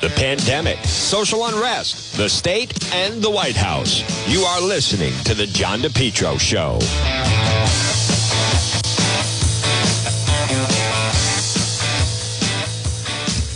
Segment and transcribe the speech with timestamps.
[0.00, 4.02] the pandemic, social unrest, the state, and the White House.
[4.26, 6.78] You are listening to The John DePetro Show.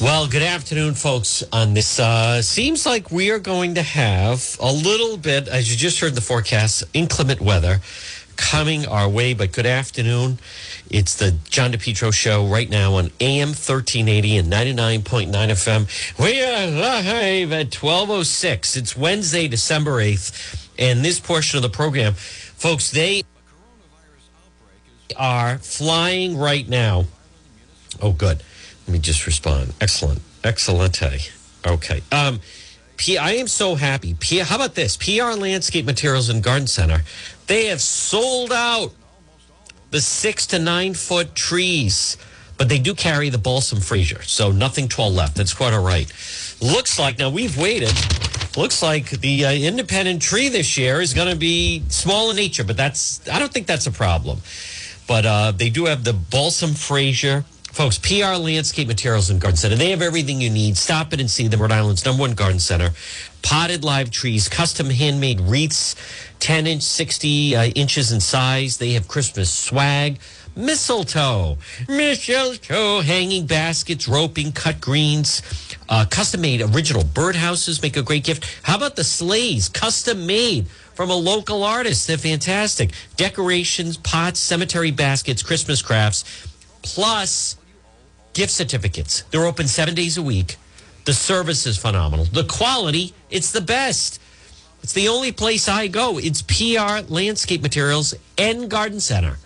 [0.04, 1.42] Well, good afternoon, folks.
[1.50, 5.78] On this, uh, seems like we are going to have a little bit, as you
[5.78, 7.80] just heard the forecast, inclement weather
[8.36, 9.32] coming our way.
[9.32, 10.38] But good afternoon.
[10.90, 16.18] It's the John DePetro Show right now on AM 1380 and 99.9 FM.
[16.18, 18.76] We are live at 1206.
[18.76, 20.68] It's Wednesday, December 8th.
[20.78, 23.22] And this portion of the program, folks, they
[25.16, 27.04] are flying right now.
[28.02, 28.42] Oh, good.
[28.86, 29.72] Let me just respond.
[29.80, 30.20] Excellent.
[30.42, 31.30] Excellente.
[31.66, 32.02] Okay.
[32.12, 32.40] Um,
[32.96, 34.14] P- I am so happy.
[34.14, 34.96] P- how about this?
[34.96, 37.02] PR Landscape Materials and Garden Center.
[37.46, 38.92] They have sold out
[39.94, 42.16] the six to nine foot trees,
[42.58, 45.36] but they do carry the balsam Fraser, so nothing tall left.
[45.36, 46.12] That's quite all right.
[46.60, 47.92] Looks like now we've waited.
[48.56, 52.64] Looks like the uh, independent tree this year is going to be small in nature,
[52.64, 54.40] but that's I don't think that's a problem.
[55.06, 57.44] But uh, they do have the balsam Fraser.
[57.70, 59.76] Folks, PR Landscape Materials and Garden Center.
[59.76, 60.76] They have everything you need.
[60.76, 61.60] Stop it and see them.
[61.60, 62.90] Rhode Island's number one garden center.
[63.42, 65.96] Potted live trees, custom handmade wreaths,
[66.40, 68.76] 10 inch, 60 uh, inches in size.
[68.76, 70.18] They have Christmas swag,
[70.56, 75.42] mistletoe, mistletoe, hanging baskets, roping, cut greens,
[75.88, 78.58] uh, custom made original birdhouses make a great gift.
[78.62, 82.06] How about the sleighs, custom made from a local artist?
[82.06, 82.90] They're fantastic.
[83.16, 86.24] Decorations, pots, cemetery baskets, Christmas crafts,
[86.82, 87.56] plus
[88.32, 89.22] gift certificates.
[89.30, 90.56] They're open seven days a week.
[91.04, 92.24] The service is phenomenal.
[92.24, 94.20] The quality, it's the best.
[94.84, 96.18] It's the only place I go.
[96.18, 99.38] It's PR Landscape Materials and Garden Center.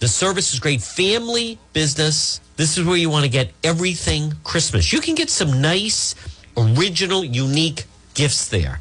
[0.00, 0.82] The service is great.
[0.82, 2.40] Family business.
[2.56, 4.92] This is where you want to get everything Christmas.
[4.92, 6.16] You can get some nice,
[6.56, 8.80] original, unique gifts there.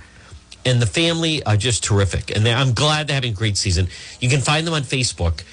[0.65, 2.35] And the family are just terrific.
[2.35, 3.89] And I'm glad they're having a great season.
[4.19, 5.43] You can find them on Facebook,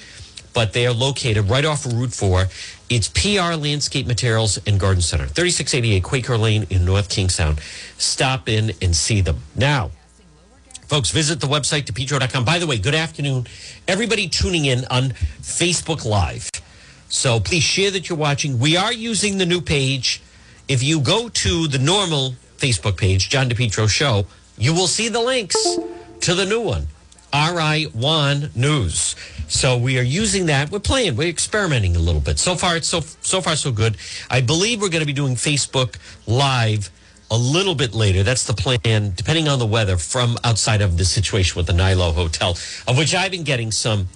[0.55, 2.47] but they are located right off of Route 4.
[2.87, 7.57] It's PR Landscape Materials and Garden Center, 3688 Quaker Lane in North Kingstown.
[7.97, 9.39] Stop in and see them.
[9.55, 9.89] Now,
[10.87, 12.45] folks, visit the website, depetro.com.
[12.45, 13.47] By the way, good afternoon.
[13.87, 15.09] Everybody tuning in on
[15.41, 16.49] Facebook Live.
[17.09, 18.59] So please share that you're watching.
[18.59, 20.21] We are using the new page.
[20.67, 25.21] If you go to the normal Facebook page, John DePetro Show, you will see the
[25.21, 25.77] links
[26.21, 26.87] to the new one,
[27.35, 29.13] RI1 News.
[29.49, 30.71] So we are using that.
[30.71, 31.17] We're playing.
[31.17, 32.39] We're experimenting a little bit.
[32.39, 33.97] So far, it's so so far so good.
[34.29, 35.97] I believe we're going to be doing Facebook
[36.27, 36.89] Live
[37.29, 38.23] a little bit later.
[38.23, 42.13] That's the plan, depending on the weather, from outside of the situation with the Nylo
[42.13, 42.51] Hotel,
[42.87, 44.07] of which I've been getting some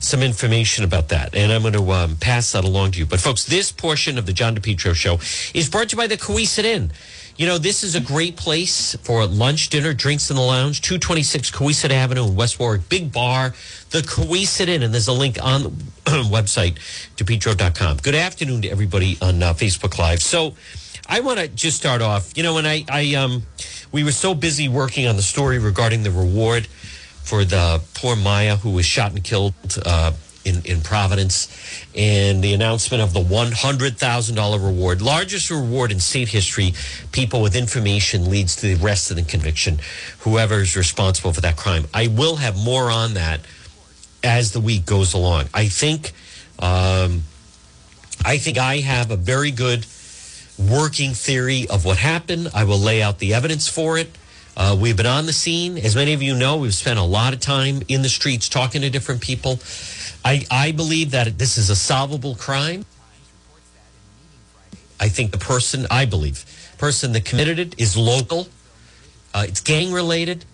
[0.00, 3.06] some information about that, and I'm going to um, pass that along to you.
[3.06, 5.14] But folks, this portion of the John DePetro Show
[5.54, 6.90] is brought to you by the Cowesett Inn.
[7.36, 10.80] You know, this is a great place for lunch, dinner, drinks in the lounge.
[10.82, 12.88] 226 Cowesett Avenue West Warwick.
[12.88, 13.54] Big bar,
[13.90, 14.84] the Cowesett Inn.
[14.84, 15.68] And there's a link on the
[16.30, 16.76] website,
[17.16, 17.96] depetro.com.
[17.98, 20.22] Good afternoon to everybody on uh, Facebook Live.
[20.22, 20.54] So
[21.08, 22.36] I want to just start off.
[22.36, 23.42] You know, when I, I, um,
[23.90, 28.54] we were so busy working on the story regarding the reward for the poor Maya
[28.54, 30.12] who was shot and killed uh,
[30.44, 31.48] in, in Providence
[31.94, 36.74] and the announcement of the $100,000 reward, largest reward in state history.
[37.12, 39.78] People with information leads to the arrest and the conviction,
[40.20, 41.84] whoever is responsible for that crime.
[41.92, 43.40] I will have more on that
[44.22, 45.46] as the week goes along.
[45.52, 46.12] I think,
[46.58, 47.22] um,
[48.24, 49.86] I think I have a very good
[50.58, 52.48] working theory of what happened.
[52.54, 54.10] I will lay out the evidence for it.
[54.56, 55.76] Uh, we've been on the scene.
[55.78, 58.82] As many of you know, we've spent a lot of time in the streets talking
[58.82, 59.58] to different people.
[60.24, 62.86] I, I believe that this is a solvable crime.
[64.98, 66.44] I think the person, I believe,
[66.78, 68.48] person that committed it is local.
[69.34, 70.44] Uh, it's gang related.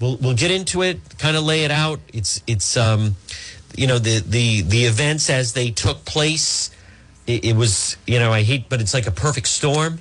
[0.00, 1.98] We'll, we'll get into it, kind of lay it out.
[2.12, 3.16] It's, it's, um,
[3.76, 6.70] you know, the, the, the events as they took place.
[7.26, 9.98] It, it was, you know, I hate, but it's like a perfect storm.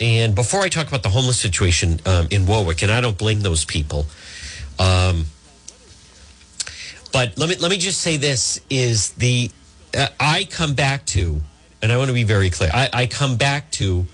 [0.00, 3.40] And before I talk about the homeless situation um, in Warwick, and I don't blame
[3.40, 4.06] those people,
[4.80, 5.26] um,
[7.14, 9.50] but let me let me just say this: is the
[9.96, 11.40] uh, I come back to,
[11.80, 12.70] and I want to be very clear.
[12.74, 14.04] I, I come back to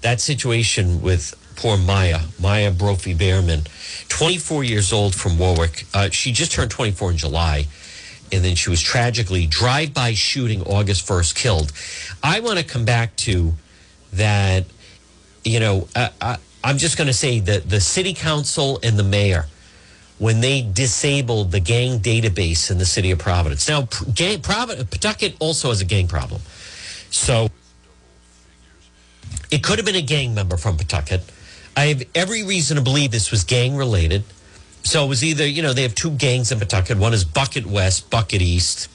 [0.00, 3.60] that situation with poor Maya, Maya Brophy Behrman,
[4.08, 5.86] 24 years old from Warwick.
[5.94, 7.66] Uh, she just turned 24 in July
[8.32, 11.72] and then she was tragically drive-by shooting August 1st killed.
[12.22, 13.52] I want to come back to
[14.12, 14.64] that
[15.44, 19.02] you know, uh, I, I'm just going to say that the city council and the
[19.02, 19.46] mayor,
[20.20, 23.68] when they disabled the gang database in the city of Providence.
[23.68, 26.42] Now, gang, Providence, Pawtucket also has a gang problem.
[27.10, 27.48] So
[29.50, 31.22] It could have been a gang member from Pawtucket.
[31.76, 34.24] I have every reason to believe this was gang related.
[34.84, 36.98] So it was either, you know, they have two gangs in Pawtucket.
[36.98, 38.88] One is Bucket West, Bucket East.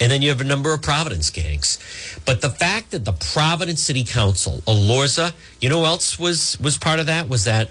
[0.00, 1.78] And then you have a number of Providence gangs.
[2.24, 7.00] But the fact that the Providence City Council, Elorza, you know else was was part
[7.00, 7.28] of that?
[7.28, 7.70] Was that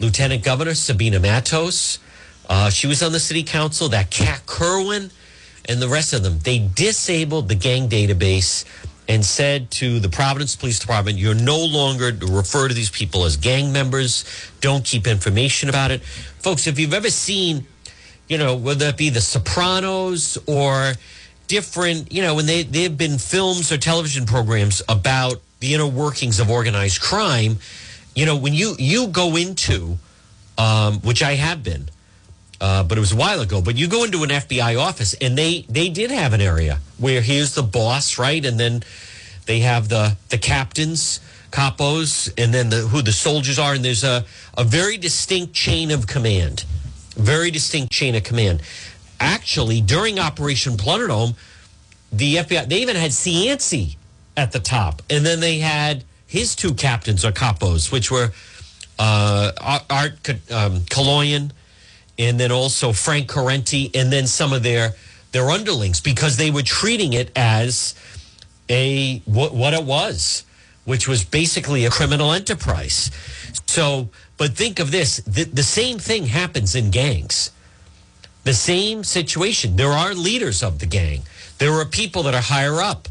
[0.00, 1.98] Lieutenant Governor Sabina Matos?
[2.48, 3.90] Uh, she was on the city council.
[3.90, 5.10] That Kat Kerwin
[5.68, 6.38] and the rest of them.
[6.40, 8.64] They disabled the gang database
[9.08, 13.24] and said to the Providence Police Department, you're no longer to refer to these people
[13.24, 14.24] as gang members.
[14.60, 16.02] Don't keep information about it.
[16.02, 17.66] Folks, if you've ever seen,
[18.28, 20.94] you know, whether it be The Sopranos or
[21.48, 25.86] different, you know, when they, there have been films or television programs about the inner
[25.86, 27.58] workings of organized crime,
[28.20, 29.96] you know, when you, you go into,
[30.58, 31.88] um, which I have been,
[32.60, 33.62] uh, but it was a while ago.
[33.62, 37.22] But you go into an FBI office, and they they did have an area where
[37.22, 38.82] here's the boss, right, and then
[39.46, 41.20] they have the the captains,
[41.50, 44.26] capos, and then the who the soldiers are, and there's a
[44.58, 46.66] a very distinct chain of command,
[47.16, 48.60] very distinct chain of command.
[49.18, 51.34] Actually, during Operation Plunderdome,
[52.12, 53.96] the FBI they even had Cianci
[54.36, 58.30] at the top, and then they had his two captains or capos, which were
[59.00, 59.50] uh,
[59.90, 61.50] Art um, Coloian
[62.20, 64.94] and then also Frank Corrente, and then some of their
[65.32, 67.94] their underlings because they were treating it as
[68.68, 70.44] a what, what it was,
[70.84, 73.10] which was basically a criminal enterprise.
[73.66, 77.50] So, but think of this: the, the same thing happens in gangs.
[78.44, 79.76] The same situation.
[79.76, 81.22] There are leaders of the gang.
[81.58, 83.08] There are people that are higher up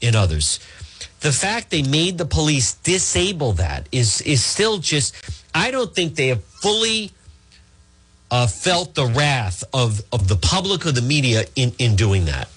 [0.00, 0.60] in others.
[1.20, 5.14] The fact they made the police disable that is is still just.
[5.54, 7.12] I don't think they have fully
[8.30, 12.48] uh, felt the wrath of, of the public or the media in, in doing that.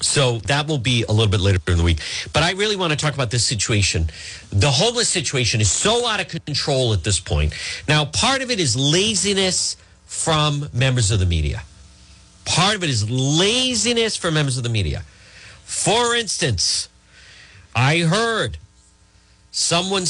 [0.00, 1.98] So that will be a little bit later in the week.
[2.32, 4.10] But I really want to talk about this situation.
[4.50, 7.54] The homeless situation is so out of control at this point.
[7.88, 9.76] Now, part of it is laziness
[10.06, 11.62] from members of the media.
[12.44, 15.02] Part of it is laziness from members of the media.
[15.64, 16.88] For instance,
[17.74, 18.58] I heard
[19.50, 20.04] someone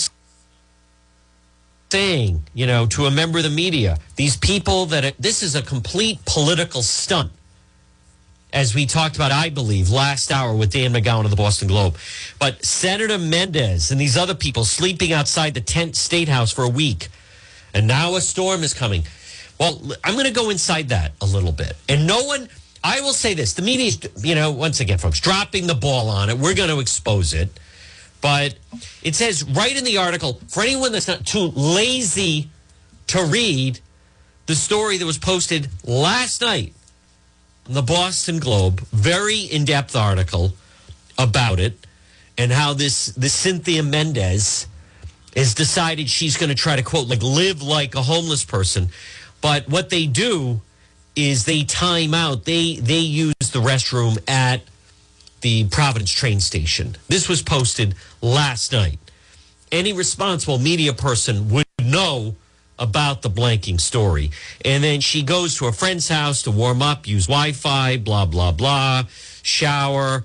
[1.90, 5.54] saying, you know, to a member of the media, these people that are, this is
[5.54, 7.30] a complete political stunt.
[8.52, 11.96] As we talked about, I believe, last hour with Dan McGowan of the Boston Globe.
[12.38, 16.68] But Senator Mendez and these other people sleeping outside the tent state house for a
[16.68, 17.08] week.
[17.74, 19.04] And now a storm is coming.
[19.58, 21.74] Well, I'm going to go inside that a little bit.
[21.88, 22.48] And no one,
[22.84, 26.30] I will say this the media, you know, once again, folks, dropping the ball on
[26.30, 26.38] it.
[26.38, 27.48] We're going to expose it.
[28.20, 28.54] But
[29.02, 32.48] it says right in the article for anyone that's not too lazy
[33.08, 33.80] to read
[34.46, 36.72] the story that was posted last night
[37.66, 40.52] in the Boston Globe, very in-depth article
[41.18, 41.86] about it
[42.38, 44.66] and how this this Cynthia Mendez
[45.36, 48.88] has decided she's going to try to quote like live like a homeless person.
[49.40, 50.60] But what they do
[51.14, 52.44] is they time out.
[52.44, 54.62] They they use the restroom at
[55.42, 56.96] the Providence train station.
[57.08, 58.98] This was posted last night.
[59.70, 62.36] Any responsible media person would know
[62.78, 64.30] about the blanking story.
[64.64, 68.26] And then she goes to a friend's house to warm up, use Wi Fi, blah,
[68.26, 69.04] blah, blah,
[69.42, 70.24] shower.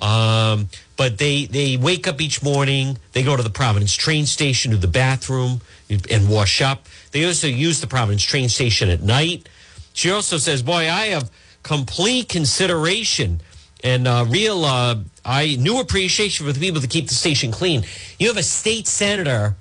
[0.00, 4.70] Um, but they, they wake up each morning, they go to the Providence train station
[4.72, 6.86] to the bathroom and wash up.
[7.12, 9.48] They also use the Providence train station at night.
[9.96, 11.30] She also says, Boy, I have
[11.62, 13.40] complete consideration
[13.82, 17.82] and uh, real uh, I new appreciation for the people that keep the station clean.
[18.18, 19.56] You have a state senator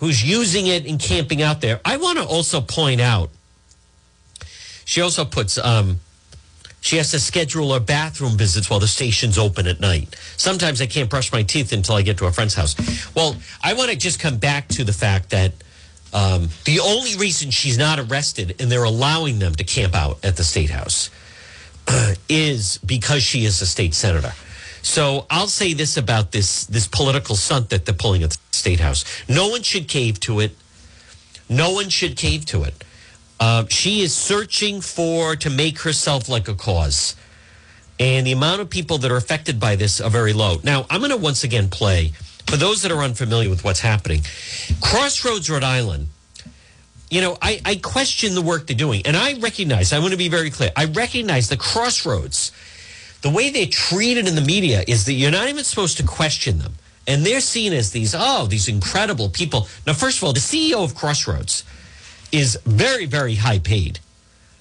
[0.00, 1.80] who's using it and camping out there.
[1.84, 3.30] I want to also point out.
[4.84, 6.00] She also puts um,
[6.80, 10.16] she has to schedule her bathroom visits while the station's open at night.
[10.36, 12.74] Sometimes I can't brush my teeth until I get to a friend's house.
[13.14, 15.52] Well, I want to just come back to the fact that
[16.12, 20.36] um, the only reason she's not arrested and they're allowing them to camp out at
[20.36, 21.10] the state house
[22.28, 24.32] is because she is a state senator.
[24.82, 28.80] So I'll say this about this this political stunt that they're pulling at the state
[28.80, 29.04] house.
[29.28, 30.56] No one should cave to it.
[31.48, 32.84] No one should cave to it.
[33.38, 37.16] Uh, she is searching for to make herself like a cause,
[37.98, 40.58] and the amount of people that are affected by this are very low.
[40.62, 42.12] Now I'm going to once again play
[42.46, 44.22] for those that are unfamiliar with what's happening.
[44.80, 46.08] Crossroads, Rhode Island
[47.12, 49.02] you know, I, I question the work they're doing.
[49.04, 52.52] And I recognize, I want to be very clear, I recognize the crossroads.
[53.20, 56.58] The way they're treated in the media is that you're not even supposed to question
[56.58, 56.72] them.
[57.06, 59.68] And they're seen as these, oh, these incredible people.
[59.86, 61.64] Now, first of all, the CEO of Crossroads
[62.32, 63.98] is very, very high paid.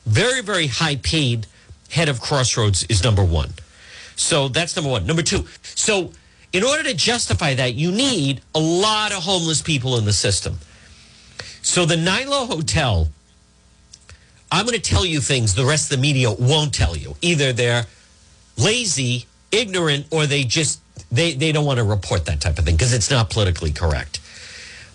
[0.06, 1.48] Very, very high paid
[1.90, 3.52] head of Crossroads is number one.
[4.18, 5.06] So that's number one.
[5.06, 6.12] Number two, so
[6.54, 10.60] In order to justify that, you need a lot of homeless people in the system.
[11.62, 13.08] So the Nylo Hotel,
[14.52, 17.16] I'm going to tell you things the rest of the media won't tell you.
[17.22, 17.86] Either they're
[18.58, 20.82] lazy, ignorant, or they just
[21.12, 24.20] they, they don't want to report that type of thing because it's not politically correct.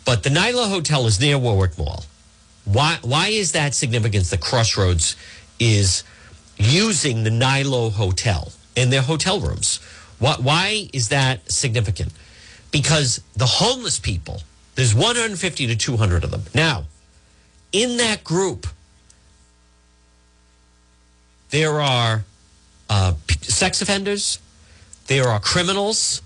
[0.05, 2.05] But the Nylo Hotel is near Warwick Mall.
[2.65, 4.27] Why why is that significant?
[4.27, 5.17] The Crossroads
[5.59, 6.05] is
[6.59, 9.81] using the Nylo Hotel in their hotel rooms.
[10.19, 12.13] Why, why is that significant?
[12.71, 14.43] Because the homeless people,
[14.75, 16.43] there's 150 to 200 of them.
[16.55, 16.85] Now,
[17.73, 18.67] in that group,
[21.51, 22.25] there are
[22.89, 24.39] uh, sex offenders,
[25.07, 26.23] there are criminals,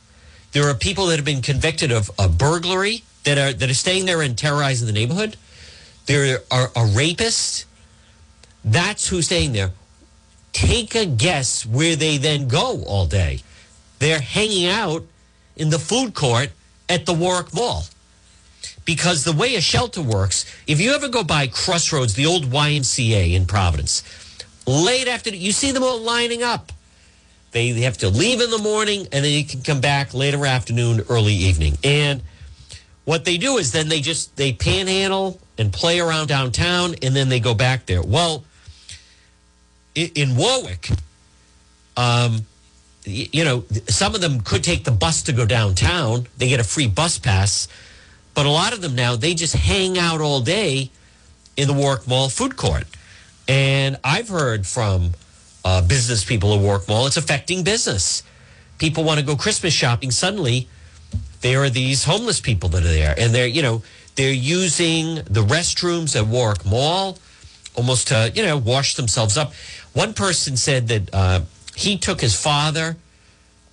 [0.52, 4.06] there are people that have been convicted of, of burglary that are that are staying
[4.06, 5.36] there and terrorizing the neighborhood.
[6.06, 7.66] There are a rapist.
[8.64, 9.70] That's who's staying there.
[10.52, 13.40] Take a guess where they then go all day.
[14.00, 15.04] They're hanging out
[15.56, 16.50] in the food court
[16.88, 17.84] at the Warwick Mall.
[18.84, 23.34] Because the way a shelter works, if you ever go by Crossroads, the old YMCA
[23.34, 24.02] in Providence,
[24.66, 26.72] late after you see them all lining up.
[27.52, 31.02] They, have to leave in the morning and then you can come back later afternoon,
[31.08, 31.76] early evening.
[31.84, 32.22] And
[33.04, 37.28] what they do is then they just they panhandle and play around downtown and then
[37.28, 38.02] they go back there.
[38.02, 38.44] Well,
[39.94, 40.90] in Warwick,
[41.96, 42.46] um,
[43.10, 46.26] you know, some of them could take the bus to go downtown.
[46.38, 47.68] They get a free bus pass.
[48.34, 50.90] But a lot of them now, they just hang out all day
[51.56, 52.84] in the Warwick Mall food court.
[53.48, 55.12] And I've heard from
[55.64, 58.22] uh, business people at Warwick Mall, it's affecting business.
[58.78, 60.10] People want to go Christmas shopping.
[60.10, 60.68] Suddenly,
[61.40, 63.14] there are these homeless people that are there.
[63.18, 63.82] And they're, you know,
[64.14, 67.18] they're using the restrooms at Warwick Mall
[67.74, 69.52] almost to, you know, wash themselves up.
[69.92, 71.40] One person said that uh,
[71.80, 72.96] he took his father.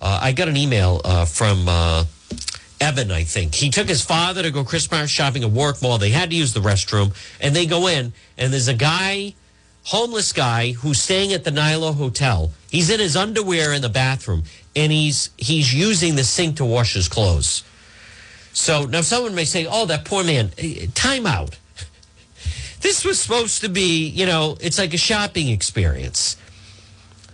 [0.00, 2.04] Uh, I got an email uh, from uh,
[2.80, 3.54] Evan, I think.
[3.54, 5.98] He took his father to go Christmas shopping at Warwick Mall.
[5.98, 9.34] They had to use the restroom, and they go in, and there's a guy,
[9.84, 12.50] homeless guy, who's staying at the Nylo Hotel.
[12.70, 16.94] He's in his underwear in the bathroom, and he's he's using the sink to wash
[16.94, 17.62] his clothes.
[18.52, 20.52] So now someone may say, "Oh, that poor man."
[20.94, 21.58] Time out.
[22.80, 26.36] This was supposed to be, you know, it's like a shopping experience.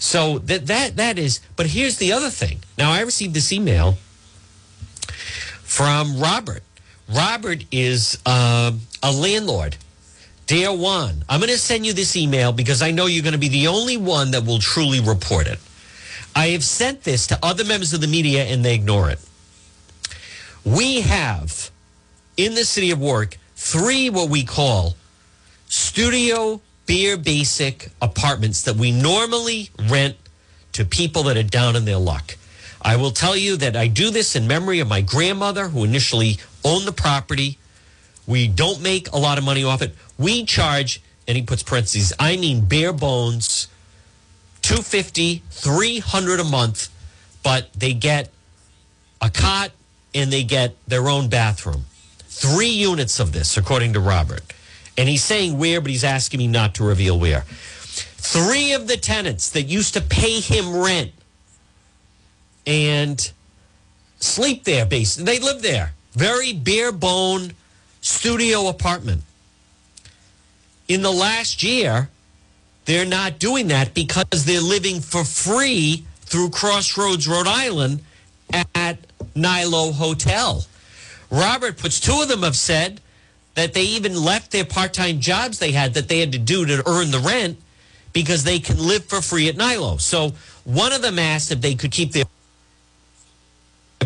[0.04, 1.40] So that that that is.
[1.56, 2.58] But here's the other thing.
[2.76, 3.96] Now I received this email
[5.62, 6.62] from Robert.
[7.08, 9.78] Robert is uh, a landlord.
[10.46, 13.38] Dear Juan, I'm going to send you this email because I know you're going to
[13.38, 15.58] be the only one that will truly report it.
[16.36, 19.20] I have sent this to other members of the media and they ignore it.
[20.66, 21.70] We have
[22.36, 24.96] in the city of Warwick three what we call
[25.66, 30.16] studio beer basic apartments that we normally rent
[30.72, 32.36] to people that are down in their luck.
[32.82, 36.38] I will tell you that I do this in memory of my grandmother who initially
[36.64, 37.58] owned the property.
[38.26, 39.94] We don't make a lot of money off it.
[40.18, 43.68] We charge, and he puts parentheses, I mean bare bones,
[44.62, 46.88] 250, 300 a month,
[47.42, 48.30] but they get
[49.20, 49.70] a cot
[50.14, 51.84] and they get their own bathroom.
[52.20, 54.42] Three units of this, according to Robert.
[54.96, 57.42] And he's saying where, but he's asking me not to reveal where.
[57.46, 61.12] Three of the tenants that used to pay him rent
[62.66, 63.30] and
[64.18, 65.24] sleep there, basically.
[65.24, 65.92] They live there.
[66.12, 67.52] Very bare bone
[68.00, 69.22] studio apartment.
[70.86, 72.08] In the last year,
[72.84, 78.02] they're not doing that because they're living for free through Crossroads, Rhode Island
[78.74, 78.98] at
[79.34, 80.64] Nylo Hotel.
[81.30, 83.00] Robert puts two of them have said
[83.54, 86.82] that they even left their part-time jobs they had that they had to do to
[86.88, 87.58] earn the rent
[88.12, 90.00] because they can live for free at Nylo.
[90.00, 90.32] So
[90.64, 92.24] one of them asked if they could keep their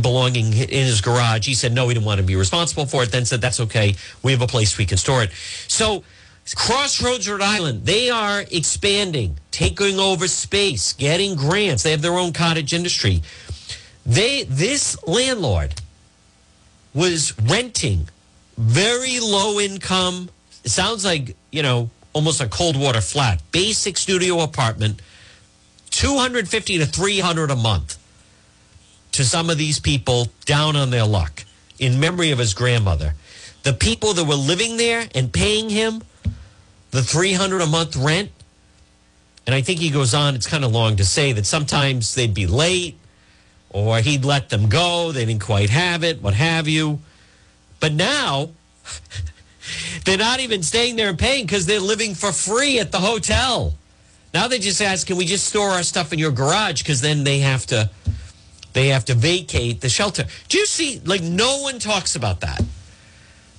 [0.01, 1.47] belonging in his garage.
[1.47, 3.13] He said no, he didn't want to be responsible for it.
[3.13, 3.95] Then said that's okay.
[4.23, 5.31] We have a place we can store it.
[5.67, 6.05] So
[6.55, 11.83] Crossroads, Rhode Island, they are expanding, taking over space, getting grants.
[11.83, 13.23] They have their own cottage industry.
[14.07, 15.75] They this landlord
[16.95, 18.09] was renting
[18.59, 20.29] very low income.
[20.65, 25.01] It sounds like, you know, almost a cold water flat, basic studio apartment,
[25.91, 27.97] 250 to 300 a month
[29.13, 31.45] to some of these people down on their luck
[31.79, 33.15] in memory of his grandmother.
[33.63, 36.03] The people that were living there and paying him
[36.91, 38.31] the 300 a month rent.
[39.47, 42.35] And I think he goes on, it's kind of long to say that sometimes they'd
[42.35, 42.99] be late
[43.71, 45.13] or he'd let them go.
[45.13, 46.99] They didn't quite have it, what have you.
[47.81, 48.51] But now
[50.05, 53.75] they're not even staying there and paying because they're living for free at the hotel.
[54.35, 56.83] Now they just ask, can we just store our stuff in your garage?
[56.83, 57.91] Because then they have to
[58.75, 60.25] They have to vacate the shelter.
[60.49, 61.01] Do you see?
[61.05, 62.61] Like, no one talks about that.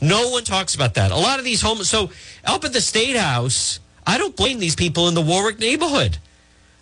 [0.01, 1.11] No one talks about that.
[1.11, 1.89] A lot of these homes.
[1.89, 2.11] So,
[2.45, 6.19] up at the State House, I don't blame these people in the Warwick neighborhood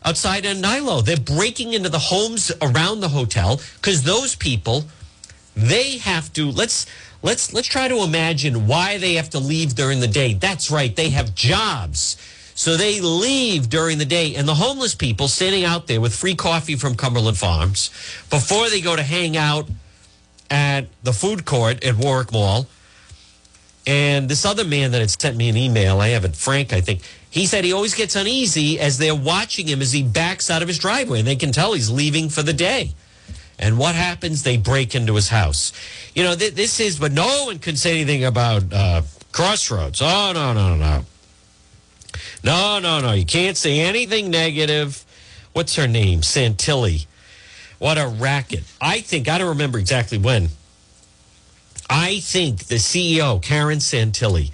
[0.03, 1.03] outside of Nylo.
[1.03, 4.86] They're breaking into the homes around the hotel because those people,
[5.56, 6.51] they have to.
[6.51, 6.86] Let's
[7.27, 10.34] let's let's try to imagine why they have to leave during the day.
[10.34, 10.96] That's right.
[10.96, 12.15] They have jobs.
[12.55, 16.34] So they leave during the day, and the homeless people standing out there with free
[16.34, 17.91] coffee from Cumberland Farms
[18.31, 19.67] before they go to hang out
[20.50, 22.65] at the food court at Warwick Mall.
[23.86, 26.81] And this other man that had sent me an email, I have it, Frank, I
[26.81, 30.62] think, he said he always gets uneasy as they're watching him as he backs out
[30.62, 32.96] of his driveway, and they can tell he's leaving for the day.
[33.59, 34.43] And what happens?
[34.43, 35.73] They break into his house.
[36.13, 40.01] You know, th- this is, but no one can say anything about uh, Crossroads.
[40.01, 41.05] Oh, no, no, no.
[42.43, 43.07] No, no, no.
[43.07, 43.13] No.
[43.13, 45.03] You can't say anything negative.
[45.53, 46.21] What's her name?
[46.21, 47.07] Santilli.
[47.79, 48.63] What a racket.
[48.79, 50.49] I think, I don't remember exactly when.
[51.89, 54.51] I think the CEO, Karen Santilli,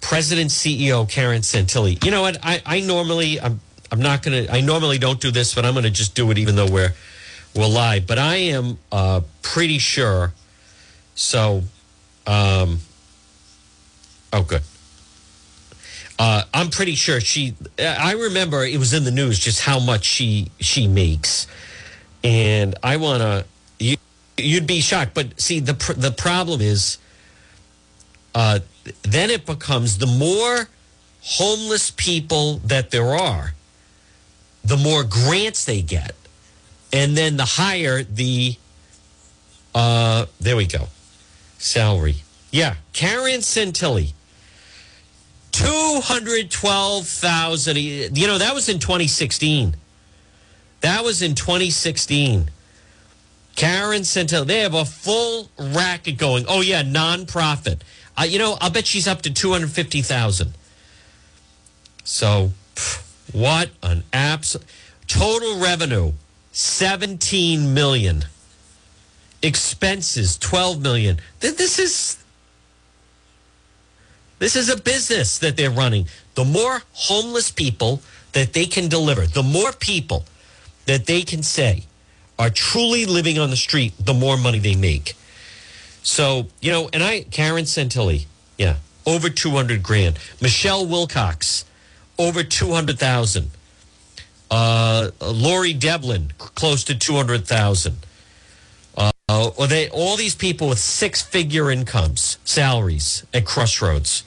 [0.00, 2.04] President CEO Karen Santilli.
[2.04, 2.36] You know what?
[2.42, 5.74] I, I normally, I'm, I'm not going to, I normally don't do this, but I'm
[5.74, 6.92] going to just do it even though we're,
[7.54, 8.06] we're live.
[8.06, 10.32] But I am uh, pretty sure.
[11.14, 11.62] So,
[12.26, 12.78] um,
[14.32, 14.62] oh, good.
[16.18, 17.54] Uh, I'm pretty sure she.
[17.78, 21.46] I remember it was in the news just how much she she makes,
[22.22, 23.44] and I want to.
[23.78, 23.96] You,
[24.36, 26.98] you'd be shocked, but see the the problem is.
[28.34, 28.60] Uh,
[29.02, 30.68] then it becomes the more
[31.22, 33.54] homeless people that there are,
[34.64, 36.14] the more grants they get,
[36.92, 38.56] and then the higher the.
[39.74, 40.88] Uh, there we go,
[41.58, 42.16] salary.
[42.50, 44.12] Yeah, Karen Santilli
[45.52, 47.76] 212,000.
[47.76, 49.76] You know, that was in 2016.
[50.80, 52.50] That was in 2016.
[53.54, 56.44] Karen Santilli, they have a full racket going.
[56.48, 57.80] Oh, yeah, nonprofit.
[58.18, 60.52] Uh, you know, I'll bet she's up to 250,000.
[62.04, 62.50] So,
[63.32, 64.66] what an absolute
[65.06, 66.12] total revenue
[66.52, 68.24] 17 million.
[69.42, 71.18] Expenses 12 million.
[71.40, 72.22] This is
[74.38, 76.08] this is a business that they're running.
[76.34, 80.24] The more homeless people that they can deliver, the more people
[80.86, 81.84] that they can say
[82.38, 85.14] are truly living on the street, the more money they make.
[86.02, 88.26] So, you know, and I, Karen Santilli,
[88.58, 90.18] yeah, over 200 grand.
[90.40, 91.64] Michelle Wilcox,
[92.18, 93.50] over 200,000.
[94.52, 97.96] Uh, Lori Devlin, close to 200,000.
[99.26, 104.24] Uh, or they, all these people with six figure incomes, salaries at Crossroads.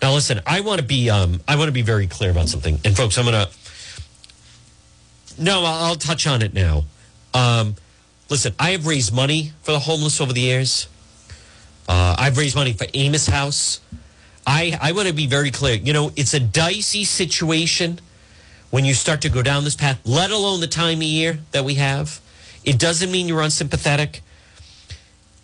[0.00, 2.78] Now, listen, I want to be um, I want to be very clear about something,
[2.84, 3.48] and folks, I'm gonna.
[5.36, 6.84] No, I'll, I'll touch on it now.
[7.34, 7.74] Um,
[8.28, 10.86] listen, I have raised money for the homeless over the years.
[11.88, 13.80] Uh, I've raised money for Amos House.
[14.46, 15.74] I I want to be very clear.
[15.74, 18.00] You know, it's a dicey situation
[18.70, 20.00] when you start to go down this path.
[20.04, 22.20] Let alone the time of year that we have.
[22.64, 24.22] It doesn't mean you're unsympathetic.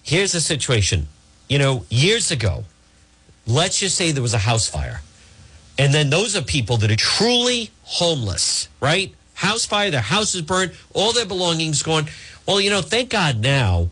[0.02, 1.08] Here's the situation.
[1.48, 2.64] You know, years ago
[3.46, 5.00] let's just say there was a house fire.
[5.78, 9.14] And then those are people that are truly homeless, right?
[9.34, 12.06] House fire, their house is burned, all their belongings gone.
[12.46, 13.88] Well, you know, thank God now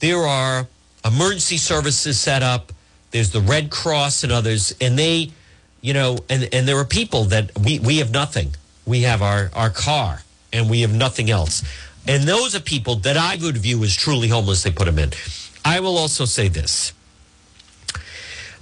[0.00, 0.66] there are
[1.04, 2.72] emergency services set up.
[3.10, 5.30] There's the Red Cross and others, and they,
[5.80, 8.54] you know, and, and there are people that we, we have nothing.
[8.88, 10.22] We have our, our car
[10.52, 11.62] and we have nothing else.
[12.06, 14.62] And those are people that I would view as truly homeless.
[14.62, 15.10] They put them in.
[15.64, 16.94] I will also say this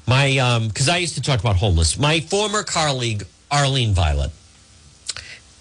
[0.06, 1.98] my, um, because I used to talk about homeless.
[1.98, 4.30] My former colleague Arlene Violet,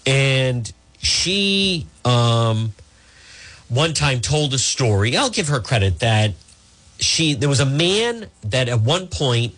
[0.06, 2.72] and she, um,
[3.68, 5.16] one time told a story.
[5.16, 6.34] I'll give her credit that
[6.98, 9.54] she there was a man that at one point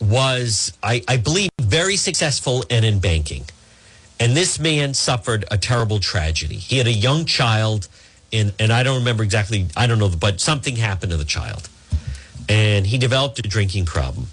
[0.00, 3.44] was, I, I believe, very successful and in banking.
[4.20, 6.56] And this man suffered a terrible tragedy.
[6.56, 7.88] He had a young child,
[8.32, 11.68] and, and I don't remember exactly, I don't know, but something happened to the child
[12.50, 14.26] and he developed a drinking problem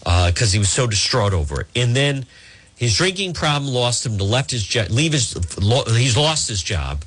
[0.00, 1.68] because uh, he was so distraught over it.
[1.76, 2.26] And then
[2.74, 5.32] his drinking problem lost him to left his job, leave his,
[5.96, 7.04] he's lost his job.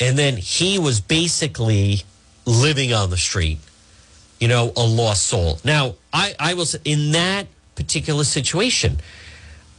[0.00, 2.02] And then he was basically
[2.46, 3.58] living on the street,
[4.38, 5.58] you know, a lost soul.
[5.64, 8.98] Now, I, I was in that particular situation.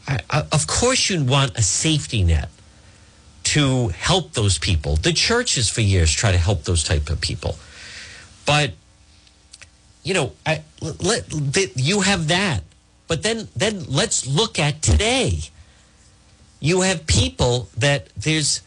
[0.08, 2.50] I, I, of course, you'd want a safety net
[3.44, 4.96] to help those people.
[4.96, 7.58] The churches for years try to help those type of people.
[8.46, 8.74] But
[10.06, 11.26] you know, I, let,
[11.76, 12.62] you have that.
[13.08, 15.40] But then, then let's look at today.
[16.60, 18.62] You have people that there's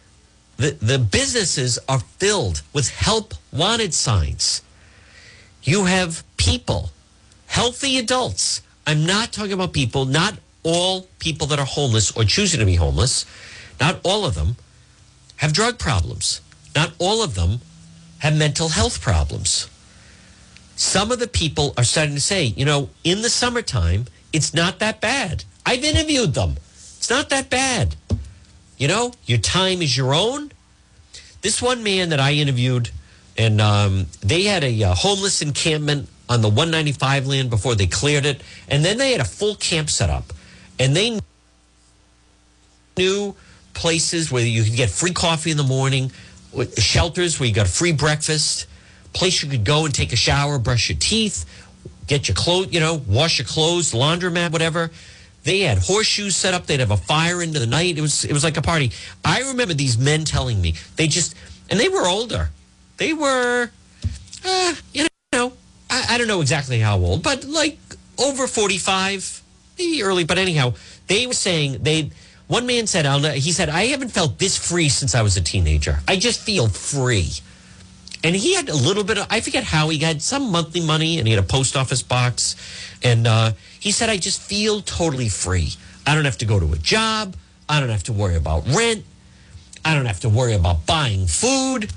[0.56, 4.62] the, the businesses are filled with help wanted signs.
[5.62, 6.90] You have people,
[7.46, 8.62] healthy adults.
[8.84, 12.74] I'm not talking about people, not all people that are homeless or choosing to be
[12.74, 13.24] homeless,
[13.80, 14.56] not all of them
[15.36, 16.40] have drug problems.
[16.74, 17.60] Not all of them
[18.18, 19.68] have mental health problems.
[20.76, 24.78] Some of the people are starting to say, you know, in the summertime, it's not
[24.78, 25.44] that bad.
[25.66, 26.56] I've interviewed them.
[26.72, 27.96] It's not that bad.
[28.76, 30.52] You know, your time is your own.
[31.42, 32.90] This one man that I interviewed,
[33.36, 38.26] and um, they had a uh, homeless encampment on the 195 land before they cleared
[38.26, 38.42] it.
[38.68, 40.32] And then they had a full camp set up.
[40.78, 41.20] And they
[42.96, 43.34] knew
[43.74, 46.10] places where you could get free coffee in the morning,
[46.76, 48.66] shelters where you got a free breakfast,
[49.12, 51.44] place you could go and take a shower, brush your teeth,
[52.06, 54.90] get your clothes, you know, wash your clothes, laundromat, whatever.
[55.44, 56.66] They had horseshoes set up.
[56.66, 57.96] They'd have a fire into the night.
[57.96, 58.92] It was it was like a party.
[59.24, 61.34] I remember these men telling me they just
[61.70, 62.50] and they were older.
[62.96, 63.70] They were,
[64.44, 65.52] uh, you know,
[65.88, 67.78] I, I don't know exactly how old, but like
[68.18, 69.42] over forty five,
[70.02, 70.24] early.
[70.24, 70.74] But anyhow,
[71.06, 72.10] they were saying they.
[72.46, 75.98] One man said, he said, I haven't felt this free since I was a teenager.
[76.08, 77.30] I just feel free.
[78.24, 81.18] And he had a little bit of, I forget how he got some monthly money
[81.18, 82.56] and he had a post office box.
[83.02, 85.74] And uh, he said, I just feel totally free.
[86.06, 87.36] I don't have to go to a job.
[87.68, 89.04] I don't have to worry about rent.
[89.84, 91.90] I don't have to worry about buying food.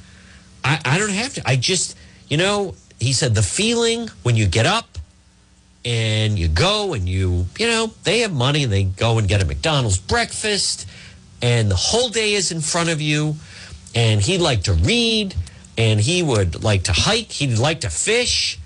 [0.63, 1.49] I, I don't have to.
[1.49, 4.90] I just, you know, he said, the feeling when you get up
[5.83, 9.41] and you go and you, you know, they have money and they go and get
[9.41, 10.87] a McDonald's breakfast
[11.41, 13.35] and the whole day is in front of you.
[13.95, 15.35] And he'd like to read
[15.77, 17.31] and he would like to hike.
[17.31, 18.59] He'd like to fish.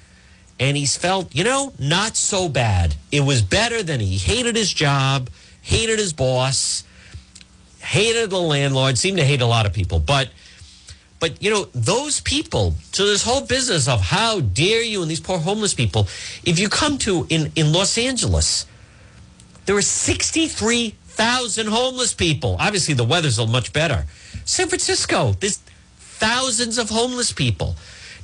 [0.59, 2.95] And he's felt, you know, not so bad.
[3.11, 5.29] It was better than he hated his job,
[5.61, 6.83] hated his boss,
[7.79, 9.99] hated the landlord, seemed to hate a lot of people.
[9.99, 10.29] But
[11.19, 15.19] but you know, those people, so this whole business of how dare you and these
[15.19, 16.07] poor homeless people,
[16.43, 18.65] if you come to in, in Los Angeles,
[19.65, 22.57] there are 63,000 homeless people.
[22.59, 24.05] Obviously, the weather's a much better.
[24.43, 25.59] San Francisco, there's
[25.97, 27.75] thousands of homeless people.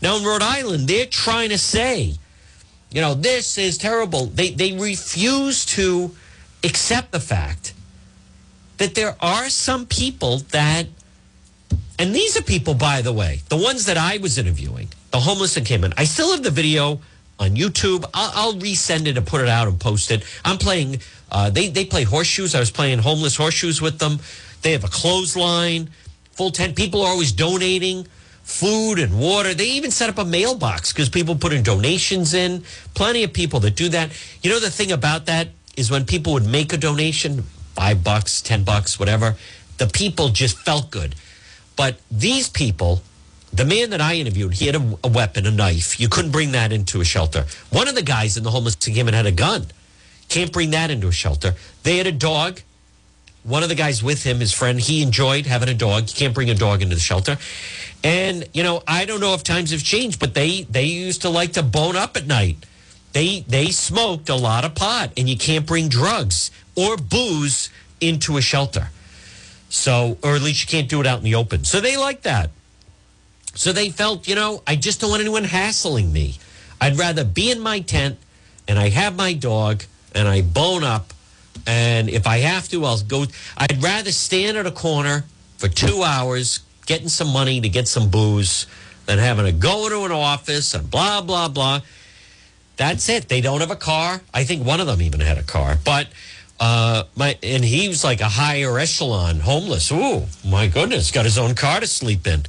[0.01, 2.15] Now in Rhode Island, they're trying to say,
[2.91, 4.25] you know, this is terrible.
[4.25, 6.15] They they refuse to
[6.63, 7.73] accept the fact
[8.77, 10.87] that there are some people that
[12.01, 15.53] and these are people, by the way, the ones that I was interviewing, the homeless
[15.53, 15.93] that came in.
[15.97, 16.99] I still have the video
[17.39, 18.09] on YouTube.
[18.11, 20.23] I'll, I'll resend it and put it out and post it.
[20.43, 21.01] I'm playing.
[21.31, 22.55] Uh, they they play horseshoes.
[22.55, 24.17] I was playing homeless horseshoes with them.
[24.63, 25.91] They have a clothesline,
[26.31, 26.75] full tent.
[26.75, 28.07] People are always donating
[28.41, 29.53] food and water.
[29.53, 32.63] They even set up a mailbox because people put in donations in.
[32.95, 34.09] Plenty of people that do that.
[34.41, 37.43] You know the thing about that is when people would make a donation,
[37.75, 39.35] five bucks, ten bucks, whatever.
[39.77, 41.13] The people just felt good
[41.81, 43.01] but these people,
[43.51, 45.99] the man that I interviewed, he had a, a, weapon, a knife.
[45.99, 47.47] You couldn't bring that into a shelter.
[47.71, 49.65] One of the guys in the homeless encampment had a gun.
[50.29, 51.55] Can't bring that into a shelter.
[51.81, 52.61] They had a dog.
[53.41, 56.07] One of the guys with him, his friend, he enjoyed having a dog.
[56.09, 57.39] You can't bring a dog into the shelter.
[58.03, 61.29] And you know, I don't know if times have changed, but they they used to
[61.29, 62.57] like to bone up at night.
[63.13, 68.37] They they smoked a lot of pot, and you can't bring drugs or booze into
[68.37, 68.89] a shelter.
[69.71, 71.63] So, or at least you can't do it out in the open.
[71.63, 72.49] So they like that.
[73.55, 76.35] So they felt, you know, I just don't want anyone hassling me.
[76.81, 78.17] I'd rather be in my tent
[78.67, 81.13] and I have my dog and I bone up.
[81.65, 83.25] And if I have to, I'll go.
[83.57, 85.23] I'd rather stand at a corner
[85.57, 88.67] for two hours getting some money to get some booze
[89.05, 91.79] than having to go to an office and blah, blah, blah.
[92.75, 93.29] That's it.
[93.29, 94.21] They don't have a car.
[94.33, 95.77] I think one of them even had a car.
[95.85, 96.07] But
[96.61, 99.91] uh, my and he was like a higher echelon homeless.
[99.91, 102.43] Ooh, my goodness, got his own car to sleep in.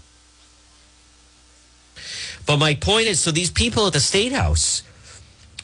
[2.46, 4.83] But my point is, so these people at the state house,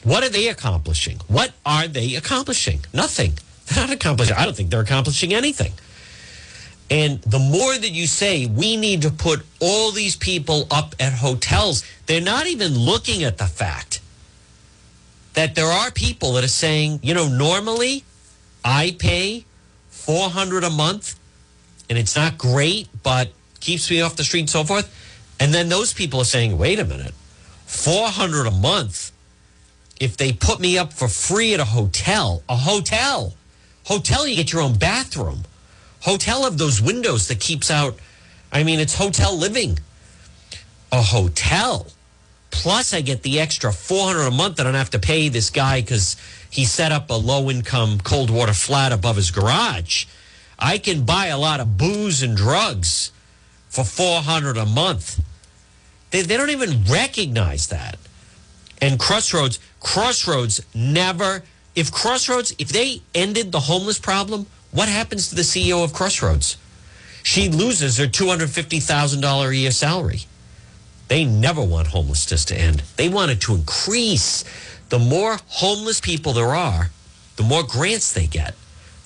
[0.03, 1.19] what are they accomplishing?
[1.27, 2.81] What are they accomplishing?
[2.91, 3.33] Nothing.
[3.67, 4.35] They're not accomplishing.
[4.35, 5.73] I don't think they're accomplishing anything.
[6.89, 11.13] And the more that you say we need to put all these people up at
[11.13, 14.01] hotels, they're not even looking at the fact
[15.35, 18.05] that there are people that are saying, you know, normally
[18.63, 19.45] I pay
[19.89, 21.19] 400 a month
[21.89, 24.93] and it's not great, but keeps me off the street and so forth.
[25.39, 27.13] And then those people are saying, wait a minute,
[27.65, 29.11] 400 a month
[29.99, 33.33] if they put me up for free at a hotel, a hotel,
[33.85, 35.43] hotel, you get your own bathroom,
[36.01, 37.97] hotel of those windows that keeps out.
[38.51, 39.79] I mean, it's hotel living.
[40.91, 41.87] A hotel.
[42.49, 44.59] Plus, I get the extra 400 a month.
[44.59, 46.15] I don't have to pay this guy because
[46.49, 50.05] he set up a low income cold water flat above his garage.
[50.57, 53.11] I can buy a lot of booze and drugs
[53.69, 55.21] for 400 a month.
[56.11, 57.97] They, they don't even recognize that.
[58.81, 61.43] And Crossroads, Crossroads never,
[61.75, 66.57] if Crossroads, if they ended the homeless problem, what happens to the CEO of Crossroads?
[67.23, 70.21] She loses her $250,000 a year salary.
[71.09, 72.83] They never want homelessness to end.
[72.95, 74.43] They want it to increase.
[74.89, 76.89] The more homeless people there are,
[77.35, 78.55] the more grants they get,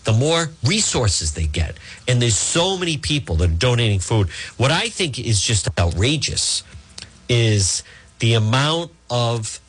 [0.04, 1.78] the more resources they get.
[2.08, 4.30] And there's so many people that are donating food.
[4.58, 6.64] What I think is just outrageous
[7.30, 7.84] is
[8.20, 9.60] the amount of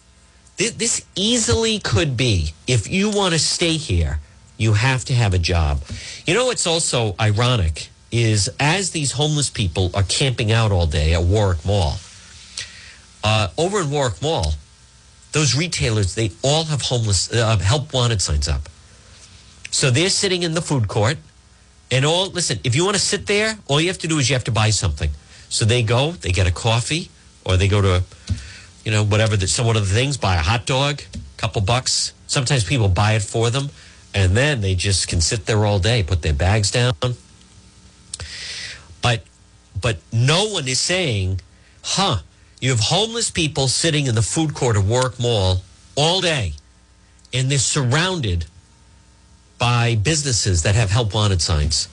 [0.56, 4.20] this easily could be if you want to stay here,
[4.56, 5.82] you have to have a job.
[6.26, 11.12] You know, what's also ironic is as these homeless people are camping out all day
[11.12, 11.96] at Warwick Mall,
[13.24, 14.54] uh, over in Warwick Mall,
[15.34, 18.68] those retailers, they all have homeless, uh, help wanted signs up.
[19.72, 21.18] So they're sitting in the food court
[21.90, 24.30] and all, listen, if you want to sit there, all you have to do is
[24.30, 25.10] you have to buy something.
[25.48, 27.10] So they go, they get a coffee
[27.44, 28.04] or they go to,
[28.84, 31.02] you know, whatever, the, some one of the things, buy a hot dog,
[31.36, 32.12] couple bucks.
[32.28, 33.70] Sometimes people buy it for them
[34.14, 36.94] and then they just can sit there all day, put their bags down.
[39.02, 39.24] But,
[39.80, 41.40] but no one is saying,
[41.82, 42.18] huh,
[42.64, 45.60] you have homeless people sitting in the food court of Warwick Mall
[45.96, 46.54] all day,
[47.30, 48.46] and they're surrounded
[49.58, 51.90] by businesses that have help wanted signs,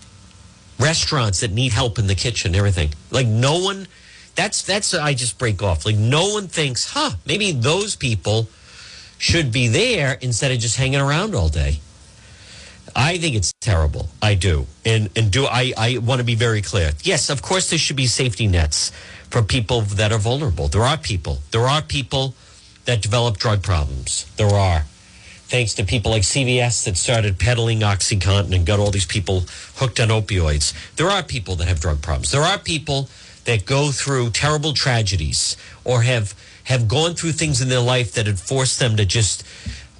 [0.80, 2.94] restaurants that need help in the kitchen, everything.
[3.12, 3.86] Like no one,
[4.36, 5.86] that's that's I just break off.
[5.86, 8.48] Like no one thinks, huh, maybe those people
[9.18, 11.82] should be there instead of just hanging around all day.
[12.96, 14.08] I think it's terrible.
[14.22, 14.68] I do.
[14.86, 16.92] And and do I I want to be very clear.
[17.04, 18.94] Yes, of course there should be safety nets
[19.32, 20.68] for people that are vulnerable.
[20.68, 21.40] There are people.
[21.52, 22.36] There are people
[22.86, 24.26] that develop drug problems.
[24.36, 24.84] There are.
[25.48, 30.00] Thanks to people like CVS that started peddling OxyContin and got all these people hooked
[30.00, 30.74] on opioids.
[30.96, 32.32] There are people that have drug problems.
[32.32, 33.10] There are people
[33.46, 36.34] that go through terrible tragedies or have
[36.66, 39.44] have gone through things in their life that had forced them to just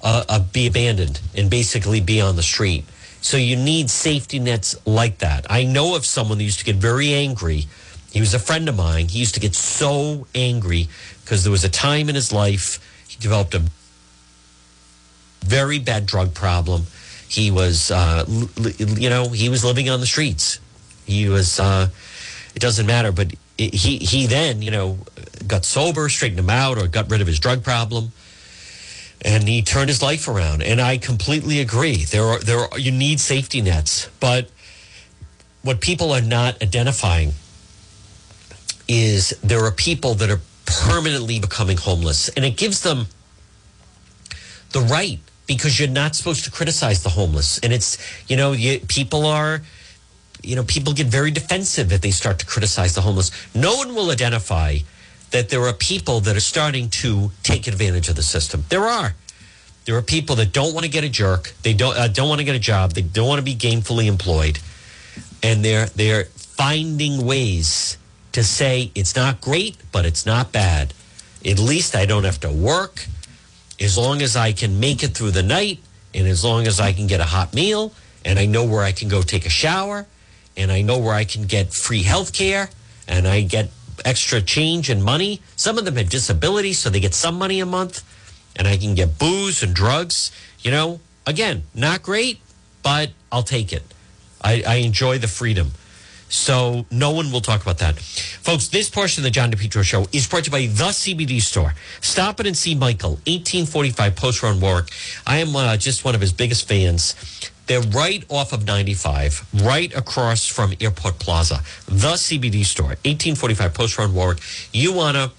[0.02, 2.84] uh, uh, be abandoned and basically be on the street.
[3.20, 5.46] So you need safety nets like that.
[5.50, 7.66] I know of someone that used to get very angry
[8.12, 9.08] he was a friend of mine.
[9.08, 10.88] He used to get so angry
[11.24, 13.62] because there was a time in his life he developed a
[15.40, 16.82] very bad drug problem.
[17.28, 18.24] He was, uh,
[18.76, 20.60] you know, he was living on the streets.
[21.06, 21.88] He was, uh,
[22.54, 24.98] it doesn't matter, but he, he then, you know,
[25.46, 28.12] got sober, straightened him out, or got rid of his drug problem.
[29.24, 30.62] And he turned his life around.
[30.62, 32.04] And I completely agree.
[32.04, 34.10] There are, there are, you need safety nets.
[34.20, 34.50] But
[35.62, 37.32] what people are not identifying
[38.88, 43.06] is there are people that are permanently becoming homeless, and it gives them
[44.72, 47.58] the right because you're not supposed to criticize the homeless.
[47.58, 49.62] And it's, you know, you, people are,
[50.42, 53.30] you know, people get very defensive if they start to criticize the homeless.
[53.54, 54.78] No one will identify
[55.30, 58.64] that there are people that are starting to take advantage of the system.
[58.68, 59.14] There are.
[59.84, 61.52] There are people that don't want to get a jerk.
[61.62, 62.92] They don't uh, don't want to get a job.
[62.92, 64.60] They don't want to be gainfully employed,
[65.42, 67.98] and they're they're finding ways
[68.32, 70.94] to say it's not great, but it's not bad.
[71.44, 73.06] At least I don't have to work.
[73.80, 75.80] As long as I can make it through the night,
[76.14, 77.92] and as long as I can get a hot meal,
[78.24, 80.06] and I know where I can go take a shower,
[80.56, 82.70] and I know where I can get free health care,
[83.08, 83.70] and I get
[84.04, 85.40] extra change and money.
[85.56, 88.02] Some of them have disabilities, so they get some money a month,
[88.56, 90.30] and I can get booze and drugs.
[90.60, 92.40] You know, again, not great,
[92.82, 93.82] but I'll take it.
[94.40, 95.72] I, I enjoy the freedom.
[96.32, 97.98] So no one will talk about that.
[97.98, 101.42] Folks, this portion of the John DePetro show is brought to you by The CBD
[101.42, 101.74] Store.
[102.00, 104.88] Stop it and see Michael, 1845 Post Road Warwick.
[105.26, 107.14] I am uh, just one of his biggest fans.
[107.66, 111.60] They're right off of 95, right across from Airport Plaza.
[111.84, 114.38] The CBD Store, 1845 Post Road Warwick.
[114.72, 115.30] You want to,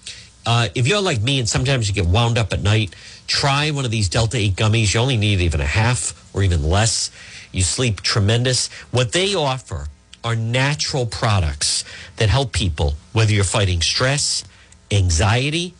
[0.46, 2.94] uh, if you're like me and sometimes you get wound up at night,
[3.26, 4.94] try one of these Delta 8 gummies.
[4.94, 7.10] You only need even a half or even less.
[7.50, 8.68] You sleep tremendous.
[8.92, 9.88] What they offer
[10.24, 11.84] are natural products
[12.16, 14.42] that help people, whether you're fighting stress,
[14.90, 15.74] anxiety,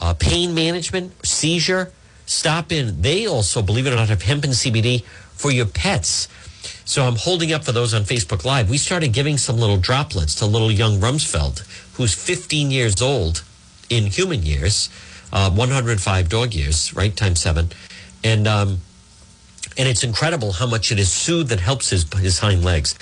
[0.00, 1.90] uh, pain management, seizure.
[2.26, 3.00] Stop in.
[3.00, 6.28] They also, believe it or not, have hemp and CBD for your pets.
[6.84, 8.68] So I'm holding up for those on Facebook Live.
[8.68, 11.60] We started giving some little droplets to little young Rumsfeld,
[11.94, 13.42] who's 15 years old
[13.88, 14.90] in human years,
[15.32, 17.16] uh, 105 dog years, right?
[17.16, 17.70] Times seven.
[18.22, 18.78] And, um,
[19.78, 22.94] and it's incredible how much it has soothed and helps his, his hind legs.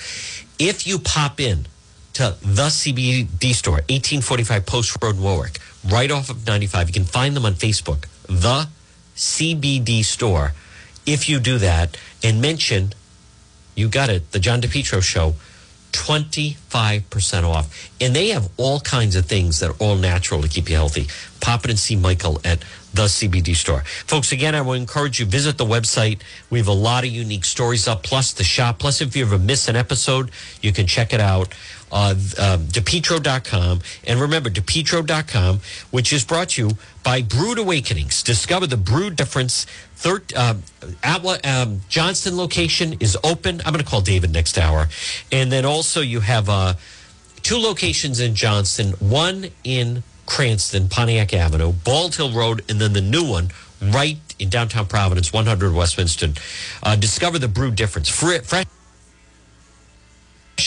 [0.63, 1.65] If you pop in
[2.13, 7.35] to the CBD store, 1845 Post Road, Warwick, right off of 95, you can find
[7.35, 8.67] them on Facebook, the
[9.15, 10.53] CBD store.
[11.03, 12.93] If you do that and mention,
[13.73, 15.33] you got it, the John DePetro show,
[15.93, 17.89] 25% off.
[17.99, 21.07] And they have all kinds of things that are all natural to keep you healthy.
[21.39, 23.81] Pop in and see Michael at the CBD store.
[23.81, 26.21] Folks, again, I will encourage you, visit the website.
[26.49, 28.79] We have a lot of unique stories up, plus the shop.
[28.79, 31.53] Plus, if you ever miss an episode, you can check it out.
[31.91, 33.81] Uh, uh, DePetro.com.
[34.05, 35.59] And remember, DePetro.com,
[35.91, 38.23] which is brought to you by Brewed Awakenings.
[38.23, 39.65] Discover the brewed difference.
[39.95, 40.55] Third, uh,
[41.03, 43.61] Outlet, um, Johnston location is open.
[43.65, 44.87] I'm going to call David next hour.
[45.31, 46.75] And then also, you have uh,
[47.43, 53.01] two locations in Johnston, one in Cranston, Pontiac Avenue, Bald Hill Road, and then the
[53.01, 53.49] new one
[53.81, 56.29] right in downtown Providence, 100 Westminster.
[56.81, 58.07] Uh, discover the brew difference.
[58.07, 58.63] Fre- fresh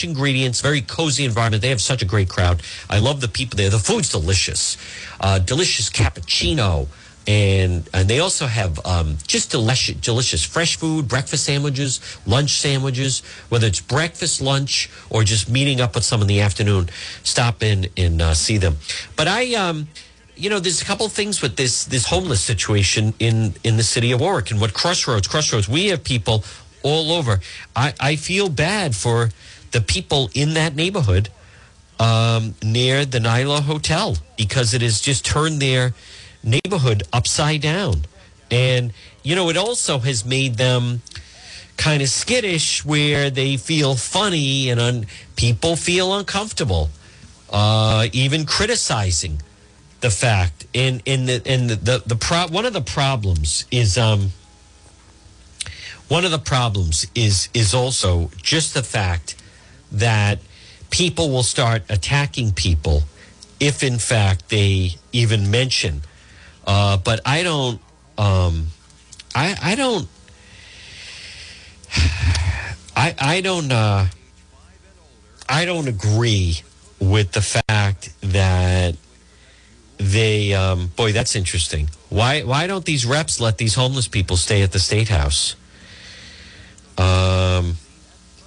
[0.03, 1.63] ingredients, very cozy environment.
[1.63, 2.63] They have such a great crowd.
[2.91, 3.71] I love the people there.
[3.71, 4.77] The food's delicious.
[5.19, 6.87] Uh, delicious cappuccino.
[7.27, 13.23] And, and they also have um, just delicious, delicious fresh food, breakfast sandwiches, lunch sandwiches,
[13.49, 16.91] whether it's breakfast, lunch, or just meeting up with some in the afternoon.
[17.23, 18.77] Stop in and uh, see them.
[19.17, 19.89] But I, um,
[20.37, 24.13] you know, there's a couple things with this this homeless situation in in the city
[24.13, 25.29] of Warwick and what Crossroads.
[25.29, 26.45] Crossroads, we have people
[26.83, 27.41] all over.
[27.75, 29.31] I, I feel bad for
[29.73, 31.31] the people in that neighborhood
[31.99, 35.95] um, near the Nylo Hotel because it has just turned their
[36.45, 38.03] neighborhood upside down.
[38.51, 41.03] And, you know, it also has made them
[41.77, 46.91] kind of skittish where they feel funny and un- people feel uncomfortable,
[47.51, 49.43] uh, even criticizing
[50.01, 50.67] the fact.
[50.75, 54.31] And, and, the, and the, the, the pro- one of the problems is, um,
[56.09, 59.35] one of the problems is, is also just the fact
[59.91, 60.39] that
[60.91, 63.03] people will start attacking people
[63.59, 66.03] if in fact they even mention
[66.67, 67.81] uh, but I don't.
[68.17, 68.69] Um,
[69.35, 70.09] I I don't.
[72.97, 73.71] I I don't.
[73.71, 74.07] Uh,
[75.49, 76.61] I don't agree
[77.01, 78.97] with the fact that
[79.99, 80.55] they.
[80.55, 81.91] Um, boy, that's interesting.
[82.09, 85.57] Why why don't these reps let these homeless people stay at the state house?
[86.97, 87.77] Um.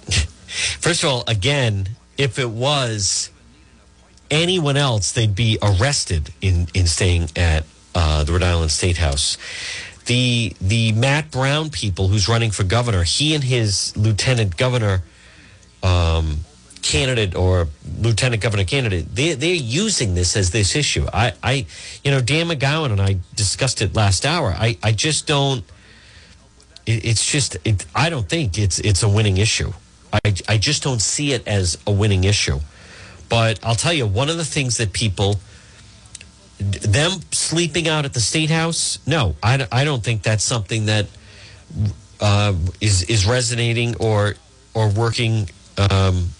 [0.80, 3.30] First of all, again, if it was
[4.30, 7.64] anyone else, they'd be arrested in in staying at
[8.18, 9.38] uh, the Rhode Island State House.
[10.06, 15.02] The the Matt Brown people who's running for governor, he and his lieutenant governor
[15.82, 16.38] um,
[16.82, 21.06] candidate or lieutenant governor candidate, they they're using this as this issue.
[21.12, 21.66] I, I
[22.02, 24.54] you know, Dan McGowan and I discussed it last hour.
[24.56, 25.62] I, I just don't
[26.86, 29.72] it, it's just it, I don't think it's it's a winning issue.
[30.12, 32.60] I, I just don't see it as a winning issue.
[33.28, 35.38] But I'll tell you, one of the things that people
[36.58, 38.98] them sleeping out at the state house?
[39.06, 41.06] No i, I don't think that's something that
[42.20, 44.34] uh, is is resonating or
[44.74, 46.30] or working um,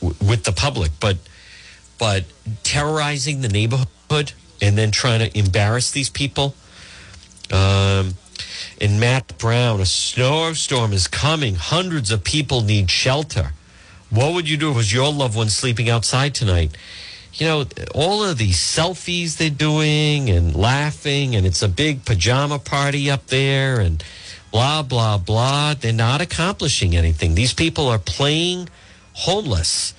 [0.00, 1.16] w- with the public but
[1.98, 2.24] but
[2.62, 6.54] terrorizing the neighborhood and then trying to embarrass these people
[7.50, 8.14] um,
[8.80, 11.54] and matt brown a snowstorm is coming.
[11.54, 13.52] Hundreds of people need shelter.
[14.10, 16.76] What would you do if it was your loved one sleeping outside tonight
[17.40, 22.58] you know, all of these selfies they're doing and laughing, and it's a big pajama
[22.58, 24.02] party up there, and
[24.50, 25.74] blah, blah, blah.
[25.74, 27.34] They're not accomplishing anything.
[27.34, 28.68] These people are playing
[29.12, 29.94] homeless,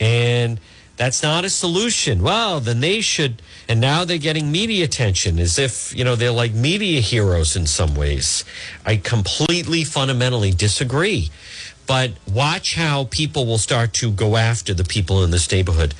[0.00, 0.58] and
[0.96, 2.22] that's not a solution.
[2.22, 6.30] Well, then they should, and now they're getting media attention as if, you know, they're
[6.30, 8.44] like media heroes in some ways.
[8.84, 11.30] I completely fundamentally disagree.
[11.86, 15.94] But watch how people will start to go after the people in this neighborhood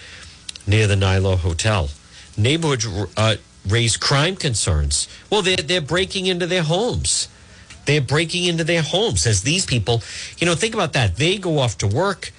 [0.66, 1.88] near the Nylo Hotel.
[2.37, 3.37] Neighborhoods uh,
[3.68, 5.09] raise crime concerns.
[5.31, 7.29] Well, they're, they're breaking into their homes.
[7.87, 10.03] They're breaking into their homes as these people,
[10.38, 11.16] you know, think about that.
[11.16, 12.33] They go off to work,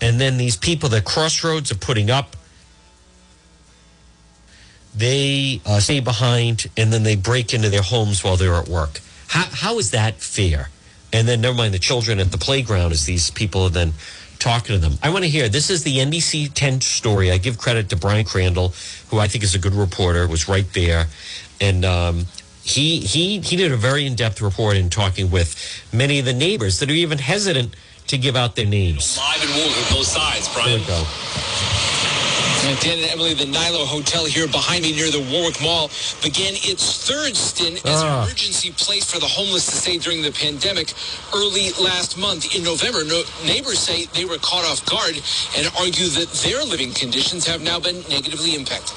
[0.00, 2.36] and then these people that Crossroads are putting up,
[4.94, 9.00] they uh, stay behind, and then they break into their homes while they're at work.
[9.28, 10.68] How, how is that fair?
[11.12, 13.94] And then, never mind the children at the playground, as these people are then
[14.42, 14.98] talking to them.
[15.02, 15.48] I want to hear.
[15.48, 17.30] This is the NBC 10 story.
[17.30, 18.74] I give credit to Brian Crandall,
[19.08, 21.06] who I think is a good reporter, was right there.
[21.60, 22.26] And um,
[22.64, 25.54] he, he, he did a very in depth report in talking with
[25.92, 27.74] many of the neighbors that are even hesitant
[28.08, 29.16] to give out their names.
[29.16, 30.70] Live and with both sides, Brian.
[30.70, 31.81] There we go.
[32.64, 35.90] And Dan and Emily, the Nylo Hotel here behind me near the Warwick Mall
[36.22, 38.22] began its third stint as Ah.
[38.22, 40.92] an emergency place for the homeless to stay during the pandemic
[41.34, 42.54] early last month.
[42.54, 45.20] In November, no, neighbors say they were caught off guard
[45.56, 48.96] and argue that their living conditions have now been negatively impacted.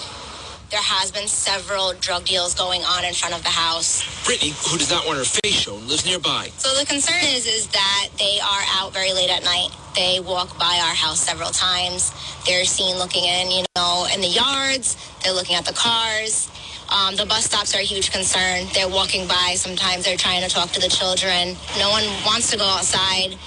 [0.71, 4.03] There has been several drug deals going on in front of the house.
[4.25, 6.49] Brittany, who does not want her face shown, lives nearby.
[6.57, 9.69] So the concern is is that they are out very late at night.
[9.95, 12.11] They walk by our house several times.
[12.45, 14.97] They're seen looking in, you know, in the yards.
[15.23, 16.49] They're looking at the cars.
[16.89, 18.67] Um, the bus stops are a huge concern.
[18.73, 19.53] They're walking by.
[19.55, 21.55] Sometimes they're trying to talk to the children.
[21.79, 23.37] No one wants to go outside.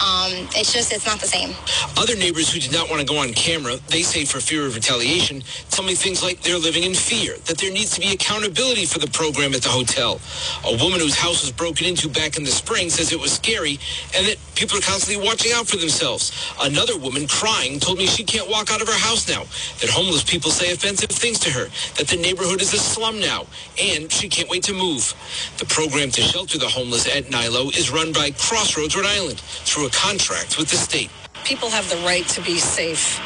[0.00, 1.54] Um, it's just, it's not the same.
[1.96, 4.74] Other neighbors who did not want to go on camera, they say for fear of
[4.74, 8.86] retaliation, tell me things like they're living in fear, that there needs to be accountability
[8.86, 10.20] for the program at the hotel.
[10.64, 13.78] A woman whose house was broken into back in the spring says it was scary
[14.16, 16.32] and that people are constantly watching out for themselves.
[16.62, 19.44] Another woman crying told me she can't walk out of her house now,
[19.80, 23.46] that homeless people say offensive things to her, that the neighborhood is a slum now,
[23.80, 25.12] and she can't wait to move.
[25.58, 29.86] The program to shelter the homeless at Nylo is run by Crossroads Rhode Island through
[29.86, 31.10] a contract with the state.
[31.44, 33.20] People have the right to be safe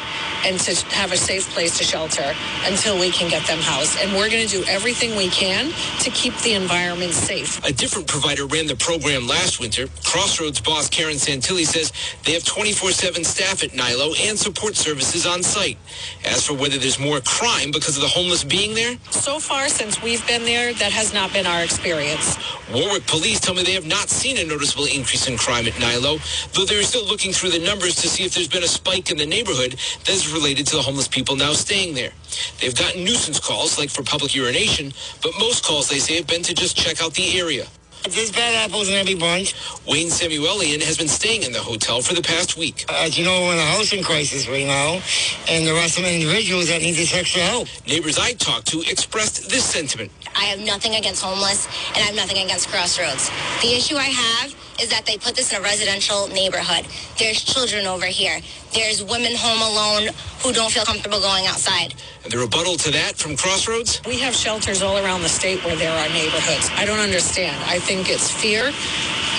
[0.45, 2.33] and to have a safe place to shelter
[2.65, 3.97] until we can get them housed.
[3.99, 5.71] And we're going to do everything we can
[6.01, 7.63] to keep the environment safe.
[7.65, 9.87] A different provider ran the program last winter.
[10.05, 11.91] Crossroads boss Karen Santilli says
[12.23, 15.77] they have 24-7 staff at Nylo and support services on site.
[16.25, 20.01] As for whether there's more crime because of the homeless being there, So far, since
[20.01, 22.37] we've been there, that has not been our experience.
[22.73, 26.19] Warwick police tell me they have not seen a noticeable increase in crime at Nylo,
[26.53, 29.17] though they're still looking through the numbers to see if there's been a spike in
[29.17, 29.73] the neighborhood
[30.05, 32.11] that is related to the homeless people now staying there.
[32.59, 36.43] They've gotten nuisance calls, like for public urination, but most calls, they say, have been
[36.43, 37.65] to just check out the area.
[38.03, 39.55] There's bad apples in every bunch.
[39.87, 42.85] Wayne Samuelian has been staying in the hotel for the past week.
[42.87, 45.01] As you know, we're in a housing crisis right now,
[45.49, 47.67] and there are some individuals that need this extra help.
[47.87, 50.11] Neighbors I talked to expressed this sentiment.
[50.37, 53.29] I have nothing against homeless and I have nothing against Crossroads.
[53.61, 56.85] The issue I have is that they put this in a residential neighborhood.
[57.17, 58.41] There's children over here.
[58.73, 60.13] There's women home alone
[60.43, 61.95] who don't feel comfortable going outside.
[62.23, 64.01] And the rebuttal to that from Crossroads?
[64.05, 66.69] We have shelters all around the state where there are neighborhoods.
[66.75, 67.55] I don't understand.
[67.65, 68.71] I think it's fear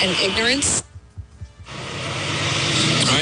[0.01, 0.83] and ignorance.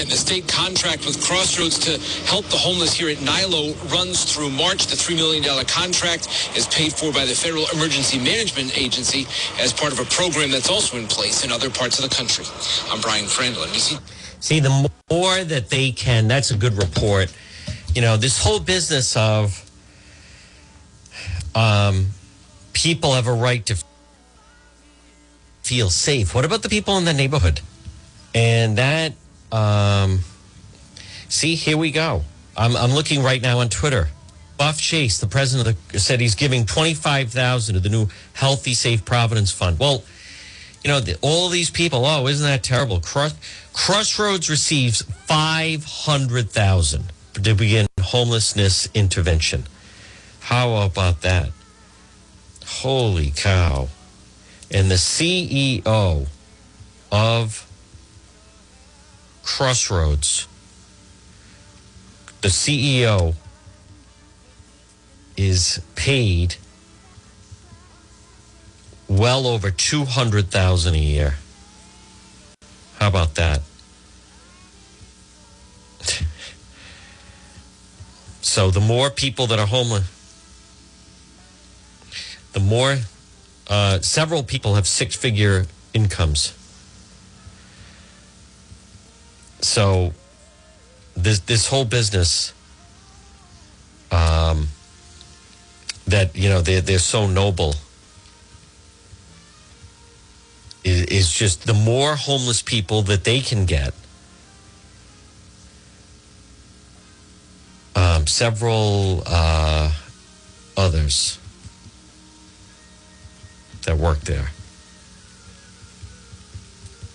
[0.05, 1.97] Right, the state contract with Crossroads to
[2.27, 4.85] help the homeless here at Nylo runs through March.
[4.85, 9.25] The $3 million contract is paid for by the Federal Emergency Management Agency
[9.59, 12.45] as part of a program that's also in place in other parts of the country.
[12.91, 13.99] I'm Brian NBC.
[14.43, 17.33] See, the more that they can, that's a good report.
[17.95, 19.59] You know, this whole business of
[21.55, 22.07] um,
[22.73, 23.83] people have a right to
[25.63, 26.35] feel safe.
[26.35, 27.61] What about the people in the neighborhood?
[28.35, 29.13] And that,
[29.55, 30.19] um,
[31.29, 32.23] see, here we go.
[32.57, 34.09] I'm, I'm looking right now on Twitter.
[34.57, 39.05] Buff Chase, the president of the, said he's giving 25000 to the new Healthy Safe
[39.05, 39.79] Providence Fund.
[39.79, 40.03] Well,
[40.83, 42.99] you know, the, all these people, oh, isn't that terrible?
[42.99, 43.35] Cross,
[43.73, 47.03] Crossroads receives 500000
[47.33, 49.63] to begin homelessness intervention.
[50.41, 51.49] How about that?
[52.65, 53.87] Holy cow.
[54.69, 56.27] And the CEO
[57.11, 57.65] of
[59.45, 60.47] Crossroads,
[62.41, 63.35] the CEO
[65.37, 66.55] is paid
[69.07, 71.35] well over 200,000 a year.
[72.99, 73.61] How about that?
[78.41, 80.05] So the more people that are homeless,
[82.53, 82.99] the more
[83.67, 86.53] uh, several people have six figure incomes.
[89.65, 90.13] So
[91.15, 92.53] this this whole business
[94.11, 94.67] um,
[96.05, 97.73] that you know they they're so noble
[100.83, 103.95] is, is just the more homeless people that they can get.
[107.95, 109.91] Um, several uh,
[110.77, 111.39] others
[113.85, 114.51] that work there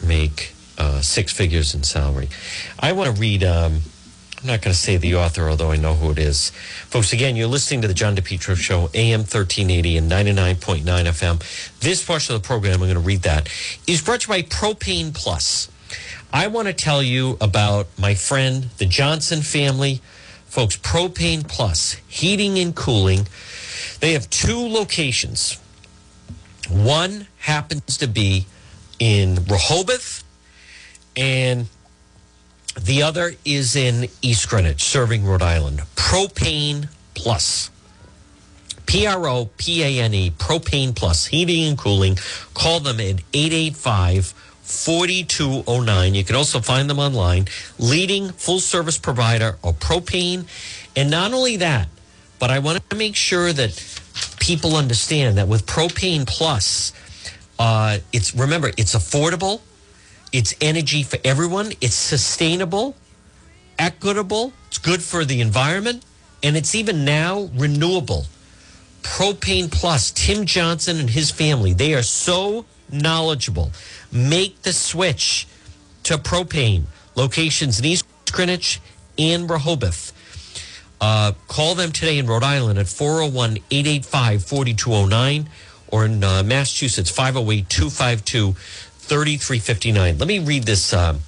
[0.05, 2.29] make uh, six figures in salary.
[2.79, 3.45] I want to read.
[3.45, 3.83] Um,
[4.41, 6.49] I'm not going to say the author, although I know who it is.
[6.89, 11.81] Folks, again, you're listening to the John DePetro Show, AM 1380 and 99.9 FM.
[11.81, 13.51] This portion of the program, I'm going to read that,
[13.87, 15.71] is brought to you by Propane Plus.
[16.33, 20.01] I want to tell you about my friend, the Johnson family.
[20.47, 23.29] Folks, Propane Plus, heating and cooling.
[24.01, 25.61] They have two locations.
[26.71, 28.47] One happens to be
[29.01, 30.20] in Rehoboth,
[31.17, 31.67] and
[32.81, 35.83] the other is in East Greenwich, serving Rhode Island.
[35.97, 37.71] Propane Plus.
[38.87, 42.17] P R O P A N E, Propane Plus, heating and cooling.
[42.55, 44.27] Call them at 885
[44.63, 46.15] 4209.
[46.15, 47.47] You can also find them online.
[47.79, 50.47] Leading full service provider of propane.
[50.97, 51.89] And not only that,
[52.41, 53.71] But I want to make sure that
[54.41, 56.93] people understand that with Propane Plus,
[57.59, 59.61] uh, it's remember it's affordable,
[60.33, 62.95] it's energy for everyone, it's sustainable,
[63.79, 66.05] equitable, it's good for the environment,
[66.43, 68.27] and it's even now renewable.
[69.03, 73.73] Propane Plus, Tim Johnson and his family, they are so knowledgeable.
[74.13, 75.47] Make the switch
[76.05, 76.85] to propane.
[77.15, 78.81] Locations in East Greenwich
[79.19, 80.13] and Rehoboth.
[81.01, 85.49] Uh, call them today in Rhode Island at 401 885 4209
[85.89, 88.55] or in uh, Massachusetts 508 252
[89.11, 90.19] 3359.
[90.19, 91.19] Let me read this uh,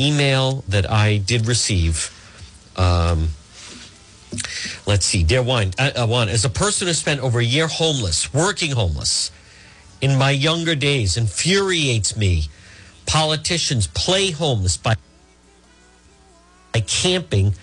[0.00, 2.10] email that I did receive.
[2.76, 3.28] Um,
[4.86, 7.68] let's see, dear Juan, uh, uh, Juan, as a person who spent over a year
[7.68, 9.30] homeless, working homeless
[10.00, 12.48] in my younger days, infuriates me.
[13.06, 14.96] Politicians play homeless by,
[16.72, 17.54] by camping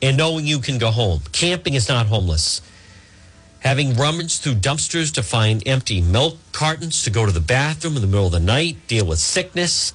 [0.00, 1.20] and knowing you can go home.
[1.32, 2.62] Camping is not homeless.
[3.60, 8.02] Having rummaged through dumpsters to find empty milk cartons to go to the bathroom in
[8.02, 9.92] the middle of the night, deal with sickness,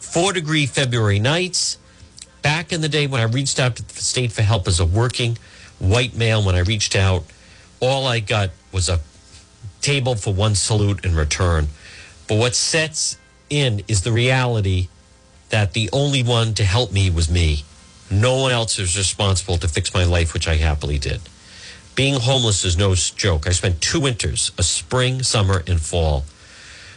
[0.00, 1.78] four degree February nights.
[2.42, 4.84] Back in the day when I reached out to the state for help as a
[4.84, 5.38] working
[5.78, 7.24] white male, when I reached out,
[7.78, 9.00] all I got was a
[9.80, 11.68] table for one salute in return.
[12.26, 13.16] But what sets
[13.48, 14.88] in is the reality
[15.50, 17.64] that the only one to help me was me.
[18.10, 21.20] No one else is responsible to fix my life, which I happily did.
[22.00, 23.46] Being homeless is no joke.
[23.46, 26.24] I spent two winters, a spring, summer, and fall.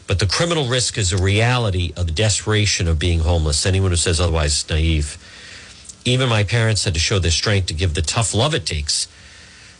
[0.07, 3.65] But the criminal risk is a reality of the desperation of being homeless.
[3.65, 5.17] Anyone who says otherwise is naive.
[6.05, 9.09] Even my parents had to show their strength to give the tough love it takes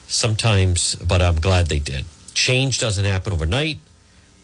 [0.10, 2.04] sometimes, but I'm glad they did.
[2.34, 3.80] Change doesn't happen overnight.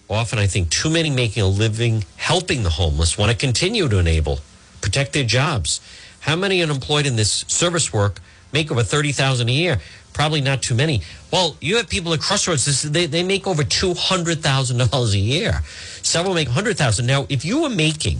[0.10, 3.98] Often, I think too many making a living helping the homeless want to continue to
[3.98, 4.40] enable,
[4.80, 5.82] protect their jobs.
[6.22, 8.22] How many unemployed in this service work
[8.54, 9.82] make over thirty thousand a year?
[10.20, 11.02] Probably not too many.
[11.32, 12.66] Well, you have people at Crossroads.
[12.66, 15.62] This, they they make over two hundred thousand dollars a year.
[16.02, 17.06] Several make hundred thousand.
[17.06, 18.18] Now, if you were making,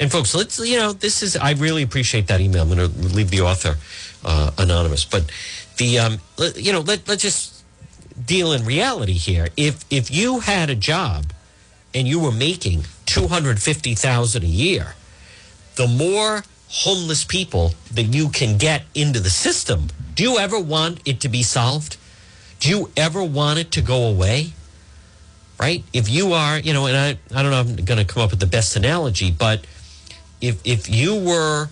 [0.00, 2.62] and folks, let's you know, this is I really appreciate that email.
[2.62, 3.76] I'm going to leave the author
[4.24, 5.30] uh, anonymous, but
[5.76, 6.18] the um,
[6.56, 7.62] you know, let let's just
[8.24, 9.48] deal in reality here.
[9.54, 11.34] If if you had a job
[11.94, 14.94] and you were making two hundred fifty thousand a year,
[15.74, 21.00] the more homeless people that you can get into the system, do you ever want
[21.04, 21.96] it to be solved?
[22.60, 24.52] Do you ever want it to go away?
[25.58, 25.82] Right?
[25.92, 28.30] If you are, you know, and I, I don't know, I'm going to come up
[28.30, 29.66] with the best analogy, but
[30.40, 31.68] if if you were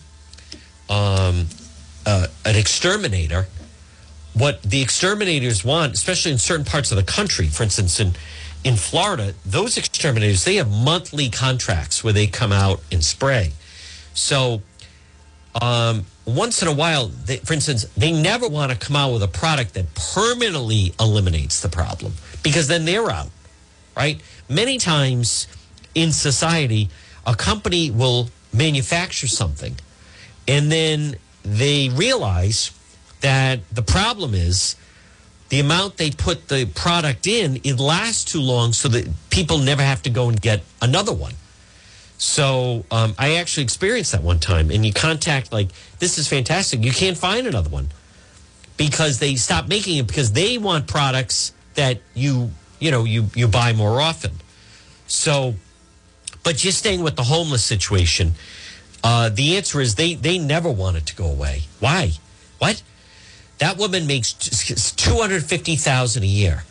[0.90, 1.46] um,
[2.04, 3.46] uh, an exterminator
[4.36, 8.12] what the exterminators want, especially in certain parts of the country, for instance, in
[8.64, 13.52] in Florida, those exterminators they have monthly contracts where they come out and spray.
[14.12, 14.62] So
[15.62, 19.22] um, once in a while, they, for instance, they never want to come out with
[19.22, 23.30] a product that permanently eliminates the problem because then they're out,
[23.96, 24.20] right?
[24.48, 25.46] Many times
[25.94, 26.88] in society,
[27.26, 29.76] a company will manufacture something
[30.48, 32.70] and then they realize
[33.20, 34.76] that the problem is
[35.48, 39.82] the amount they put the product in, it lasts too long so that people never
[39.82, 41.34] have to go and get another one.
[42.18, 46.82] So um, I actually experienced that one time, and you contact like this is fantastic.
[46.82, 47.88] You can't find another one
[48.76, 53.48] because they stop making it because they want products that you you know you you
[53.48, 54.32] buy more often.
[55.06, 55.54] So,
[56.42, 58.32] but just staying with the homeless situation,
[59.04, 61.62] uh, the answer is they they never want it to go away.
[61.80, 62.12] Why?
[62.58, 62.82] What?
[63.58, 66.64] That woman makes 250,000 a year.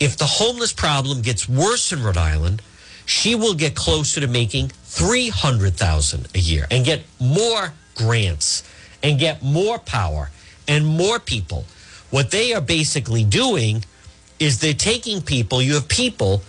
[0.00, 2.60] If the homeless problem gets worse in Rhode Island,
[3.06, 8.62] she will get closer to making 300,000 a year and get more grants
[9.02, 10.30] and get more power
[10.66, 11.64] and more people.
[12.10, 13.84] What they are basically doing
[14.38, 16.42] is they're taking people, you have people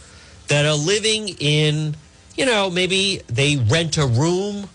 [0.48, 1.96] that are living in,
[2.36, 4.70] you know, maybe they rent a room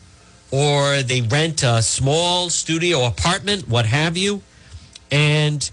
[0.51, 4.43] or they rent a small studio apartment, what have you
[5.11, 5.71] and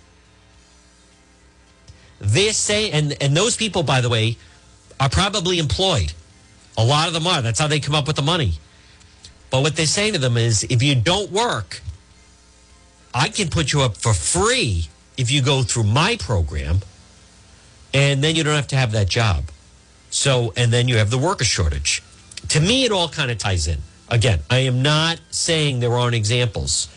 [2.20, 4.38] they say, and, and those people, by the way,
[5.00, 6.14] are probably employed.
[6.78, 7.42] A lot of them are.
[7.42, 8.54] That's how they come up with the money.
[9.50, 11.82] But what they say to them is if you don't work,
[13.14, 16.82] I can put you up for free if you go through my program,
[17.94, 19.46] and then you don't have to have that job.
[20.10, 22.04] So, and then you have the worker shortage.
[22.50, 23.80] To me, it all kind of ties in.
[24.10, 26.88] Again, I am not saying there aren't examples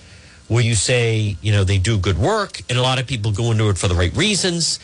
[0.49, 3.51] where you say, you know, they do good work and a lot of people go
[3.51, 4.79] into it for the right reasons.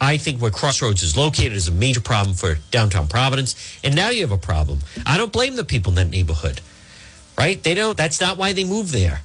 [0.00, 3.78] I think where Crossroads is located is a major problem for downtown Providence.
[3.82, 4.80] And now you have a problem.
[5.06, 6.60] I don't blame the people in that neighborhood,
[7.38, 7.62] right?
[7.62, 9.22] They don't, that's not why they moved there.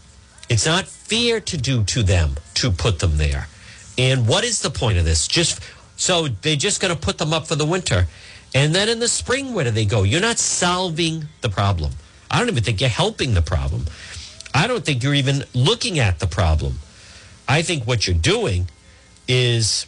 [0.50, 3.48] It's not fair to do to them to put them there.
[3.98, 5.28] And what is the point of this?
[5.28, 5.62] Just
[5.98, 8.08] so they're just going to put them up for the winter.
[8.54, 10.04] And then in the spring, where do they go?
[10.04, 11.92] You're not solving the problem.
[12.30, 13.86] I don't even think you're helping the problem.
[14.54, 16.80] I don't think you're even looking at the problem.
[17.48, 18.70] I think what you're doing
[19.28, 19.86] is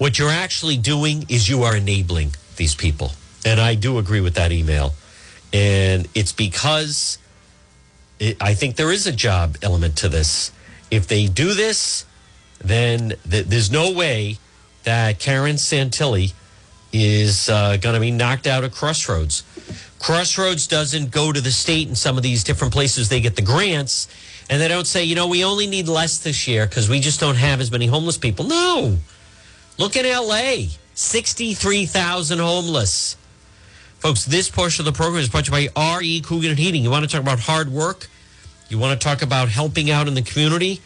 [0.00, 3.12] what you're actually doing is you are enabling these people.
[3.44, 4.94] And I do agree with that email.
[5.52, 7.18] And it's because
[8.18, 10.52] it, I think there is a job element to this.
[10.90, 12.06] If they do this,
[12.64, 14.38] then th- there's no way
[14.84, 16.32] that Karen Santilli
[16.94, 19.42] is uh, going to be knocked out of Crossroads.
[19.98, 23.42] Crossroads doesn't go to the state in some of these different places they get the
[23.42, 24.08] grants
[24.48, 27.20] and they don't say, you know, we only need less this year because we just
[27.20, 28.46] don't have as many homeless people.
[28.46, 28.96] No.
[29.80, 33.16] Look at LA 63,000 homeless.
[33.98, 36.82] Folks, this portion of the program is brought to you by RE Coogan and Heating.
[36.82, 38.08] You want to talk about hard work?
[38.68, 40.82] You want to talk about helping out in the community?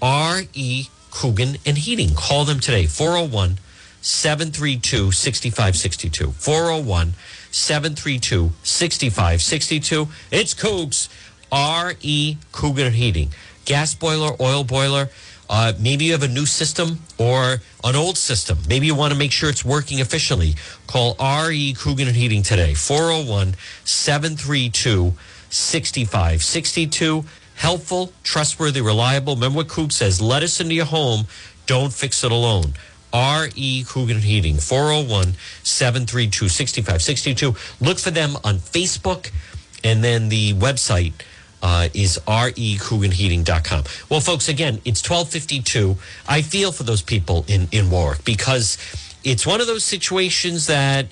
[0.00, 2.14] RE Coogan and Heating.
[2.14, 3.58] Call them today, 401
[4.00, 6.30] 732 6562.
[6.30, 7.14] 401
[7.50, 10.06] 732 6562.
[10.30, 11.08] It's Cougs,
[11.50, 13.30] RE Coogan and Heating.
[13.64, 15.08] Gas boiler, oil boiler.
[15.48, 18.58] Uh, maybe you have a new system or an old system.
[18.68, 20.54] Maybe you want to make sure it's working efficiently.
[20.86, 25.12] Call RE Coogan and Heating today, 401 732
[25.50, 27.24] 6562.
[27.54, 29.34] Helpful, trustworthy, reliable.
[29.34, 31.26] Remember what Coog says let us into your home,
[31.66, 32.74] don't fix it alone.
[33.14, 37.54] RE Coogan Heating, 401 732 6562.
[37.80, 39.30] Look for them on Facebook,
[39.82, 41.12] and then the website
[41.62, 43.84] uh, is recooganheating.com.
[44.08, 45.96] Well, folks, again, it's 1252.
[46.28, 48.78] I feel for those people in, in Warwick because
[49.24, 51.06] it's one of those situations that,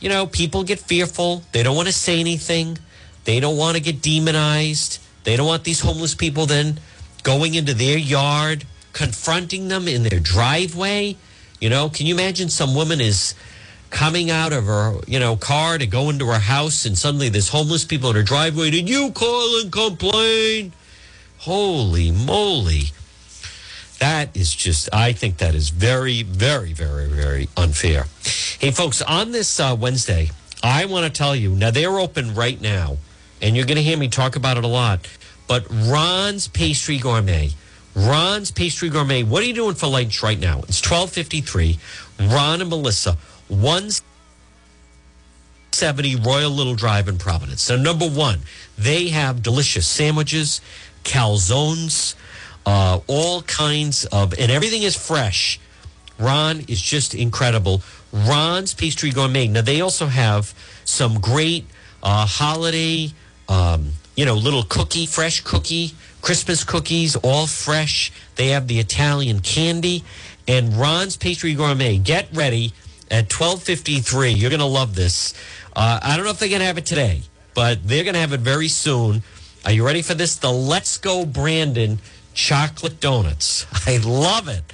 [0.00, 1.42] you know, people get fearful.
[1.52, 2.78] They don't want to say anything.
[3.24, 4.98] They don't want to get demonized.
[5.24, 6.78] They don't want these homeless people then
[7.22, 11.16] going into their yard, confronting them in their driveway.
[11.60, 13.34] You know, can you imagine some woman is
[13.90, 17.48] coming out of her, you know, car to go into her house and suddenly there's
[17.48, 18.70] homeless people in her driveway.
[18.70, 20.72] Did you call and complain?
[21.38, 22.90] Holy moly.
[23.98, 28.06] That is just, I think that is very, very, very, very unfair.
[28.58, 30.30] Hey, folks, on this uh, Wednesday,
[30.62, 32.98] I want to tell you now they're open right now,
[33.40, 35.08] and you're going to hear me talk about it a lot.
[35.48, 37.50] But Ron's Pastry Gourmet,
[37.94, 40.58] Ron's Pastry Gourmet, what are you doing for lunch right now?
[40.68, 41.78] It's 1253.
[42.28, 43.16] Ron and Melissa,
[43.48, 47.62] 170 Royal Little Drive in Providence.
[47.62, 48.40] So, number one,
[48.78, 50.60] they have delicious sandwiches,
[51.04, 52.14] calzones,
[52.64, 55.60] uh, all kinds of, and everything is fresh.
[56.18, 57.82] Ron is just incredible.
[58.12, 59.48] Ron's Pastry Gourmet.
[59.48, 61.66] Now, they also have some great
[62.02, 63.12] uh, holiday,
[63.48, 65.92] um, you know, little cookie, fresh cookie,
[66.22, 68.12] Christmas cookies, all fresh.
[68.36, 70.04] They have the Italian candy.
[70.48, 71.98] And Ron's Pastry Gourmet.
[71.98, 72.72] Get ready
[73.10, 74.30] at 1253.
[74.30, 75.34] You're going to love this.
[75.74, 77.22] Uh, I don't know if they're going to have it today,
[77.54, 79.22] but they're going to have it very soon.
[79.64, 80.36] Are you ready for this?
[80.36, 81.98] The Let's Go Brandon
[82.34, 83.66] chocolate donuts.
[83.86, 84.64] I love it.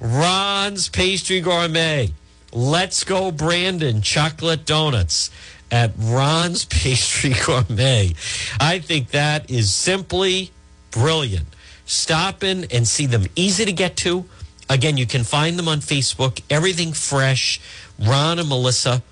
[0.00, 2.12] Ron's Pastry Gourmet.
[2.52, 5.30] Let's Go Brandon chocolate donuts
[5.70, 8.14] at Ron's Pastry Gourmet.
[8.58, 10.50] I think that is simply
[10.90, 11.46] brilliant.
[11.84, 13.26] Stop in and see them.
[13.34, 14.24] Easy to get to.
[14.70, 16.40] Again, you can find them on Facebook.
[16.50, 17.60] Everything fresh.
[17.98, 19.02] Ron and Melissa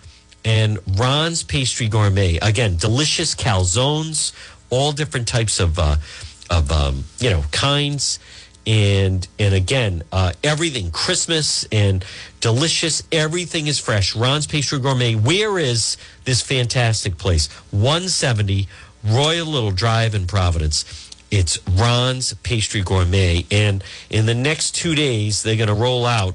[0.44, 2.38] and Ron's Pastry Gourmet.
[2.40, 4.32] Again, delicious calzones,
[4.70, 5.96] all different types of uh,
[6.48, 8.20] of um, you know kinds,
[8.66, 12.04] and and again, uh, everything Christmas and
[12.40, 13.02] delicious.
[13.10, 14.14] Everything is fresh.
[14.14, 15.14] Ron's Pastry Gourmet.
[15.16, 17.48] Where is this fantastic place?
[17.72, 18.68] One seventy
[19.04, 21.05] Royal Little Drive in Providence.
[21.30, 23.44] It's Ron's Pastry Gourmet.
[23.50, 26.34] And in the next two days, they're going to roll out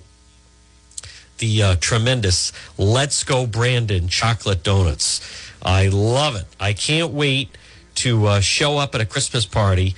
[1.37, 5.21] the uh, tremendous Let's Go Brandon chocolate donuts.
[5.63, 6.45] I love it.
[6.59, 7.57] I can't wait
[7.95, 9.95] to uh, show up at a Christmas party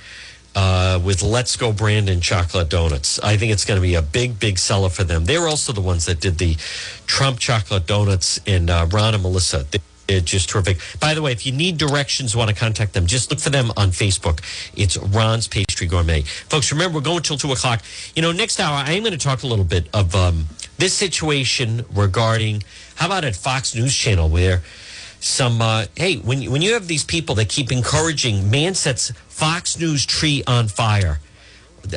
[0.54, 3.18] uh, with Let's Go Brandon chocolate donuts.
[3.20, 5.24] I think it's going to be a big, big seller for them.
[5.24, 6.54] They're also the ones that did the
[7.06, 9.66] Trump chocolate donuts and uh, Ron and Melissa.
[9.70, 10.78] They- they're just terrific.
[11.00, 13.70] By the way, if you need directions, want to contact them, just look for them
[13.76, 14.40] on Facebook.
[14.76, 16.22] It's Ron's Pastry Gourmet.
[16.22, 17.82] Folks, remember, we're going till 2 o'clock.
[18.14, 20.46] You know, next hour, I am going to talk a little bit of um,
[20.78, 22.62] this situation regarding,
[22.96, 24.62] how about at Fox News Channel, where
[25.20, 29.78] some, uh, hey, when, when you have these people that keep encouraging, man sets Fox
[29.78, 31.20] News tree on fire.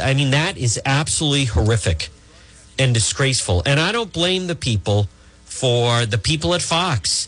[0.01, 2.09] I mean, that is absolutely horrific
[2.79, 3.63] and disgraceful.
[3.65, 5.07] And I don't blame the people
[5.45, 7.27] for the people at Fox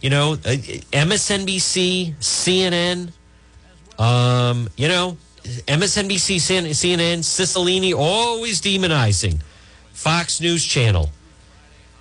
[0.00, 0.36] you know, uh,
[0.92, 3.10] MSNBC, CNN,
[3.98, 9.40] um, you know, MSNBC, CNN, Cicilline, always demonizing
[9.92, 11.10] Fox News Channel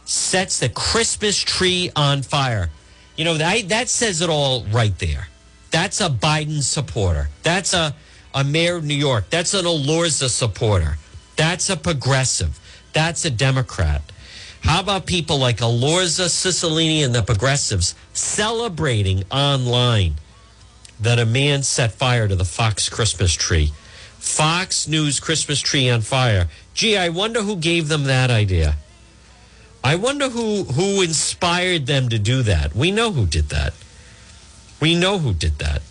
[0.05, 2.69] sets the Christmas tree on fire.
[3.15, 5.27] You know, that, that says it all right there.
[5.71, 7.29] That's a Biden supporter.
[7.43, 7.95] That's a,
[8.33, 9.29] a mayor of New York.
[9.29, 10.97] That's an Elorza supporter.
[11.35, 12.59] That's a progressive.
[12.93, 14.01] That's a Democrat.
[14.67, 20.15] How about people like Elorza, Cicilline, and the progressives celebrating online
[20.99, 23.71] that a man set fire to the Fox Christmas tree?
[24.19, 26.49] Fox News Christmas tree on fire.
[26.73, 28.75] Gee, I wonder who gave them that idea.
[29.85, 32.75] I wonder who who inspired them to do that.
[32.75, 33.73] We know who did that.
[34.81, 35.81] We know who did that.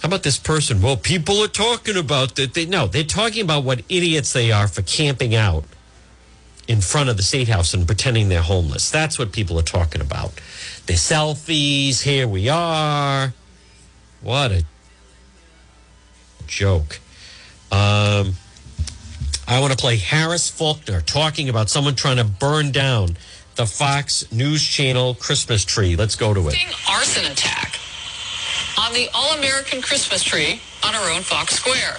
[0.00, 0.80] How about this person?
[0.80, 2.54] Well, people are talking about that.
[2.54, 5.64] They no, they're talking about what idiots they are for camping out
[6.66, 8.90] in front of the state house and pretending they're homeless.
[8.90, 10.32] That's what people are talking about.
[10.86, 12.02] Their selfies.
[12.02, 13.34] Here we are.
[14.22, 14.64] What a
[16.46, 17.00] joke.
[17.70, 18.34] Um,
[19.46, 23.16] I want to play Harris Faulkner talking about someone trying to burn down
[23.56, 25.96] the Fox News Channel Christmas tree.
[25.96, 26.56] Let's go to it.
[26.88, 27.78] Arson attack
[28.78, 31.98] on the All-American Christmas tree on our own Fox Square.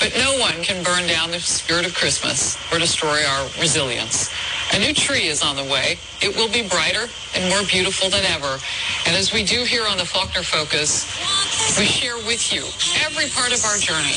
[0.00, 4.30] But no one can burn down the spirit of Christmas or destroy our resilience.
[4.72, 5.98] A new tree is on the way.
[6.22, 8.58] It will be brighter and more beautiful than ever.
[9.06, 11.04] And as we do here on the Faulkner Focus,
[11.78, 12.64] we share with you
[13.04, 14.16] every part of our journey.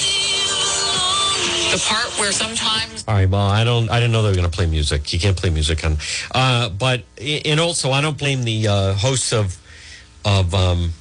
[1.71, 4.49] The part where sometimes All right, well, I don't, I didn't know they were going
[4.49, 5.11] to play music.
[5.11, 5.97] You can't play music on,
[6.33, 9.57] uh, but and also I don't blame the uh, hosts of
[10.23, 10.93] of um,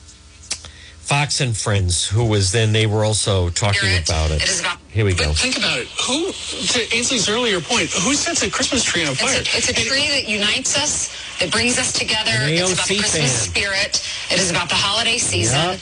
[1.03, 4.09] Fox and Friends, who was then they were also talking Spirit.
[4.09, 4.43] about it.
[4.43, 5.33] It is about- Here we But go.
[5.35, 5.89] think about it.
[6.07, 9.41] Who, to Ainsley's earlier point, who sets a Christmas tree on fire?
[9.41, 11.11] It's a, it's a tree that unites us.
[11.41, 12.31] It brings us together.
[12.47, 13.51] It's about the Christmas fan.
[13.53, 14.09] spirit.
[14.31, 15.59] It is about the holiday season.
[15.59, 15.77] Yeah.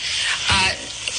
[0.48, 0.70] Uh,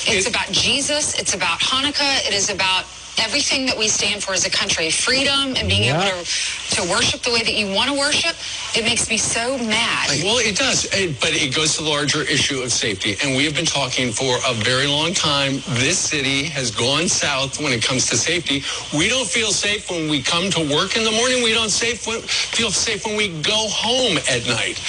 [0.08, 1.14] it's It- about Jesus.
[1.20, 2.26] It's about Hanukkah.
[2.28, 2.86] It is about
[3.22, 6.02] everything that we stand for as a country freedom and being Yeah.
[6.02, 8.36] able to, to worship the way that you want to worship.
[8.76, 10.10] It makes me so mad.
[10.24, 10.88] Well, it does,
[11.22, 13.18] but it goes to the larger issue of safety.
[13.24, 15.62] And we have been talking for a very long time.
[15.82, 18.64] This city has gone south when it comes to safety.
[18.98, 21.44] We don't feel safe when we come to work in the morning.
[21.44, 24.80] We don't safe when, feel safe when we go home at night.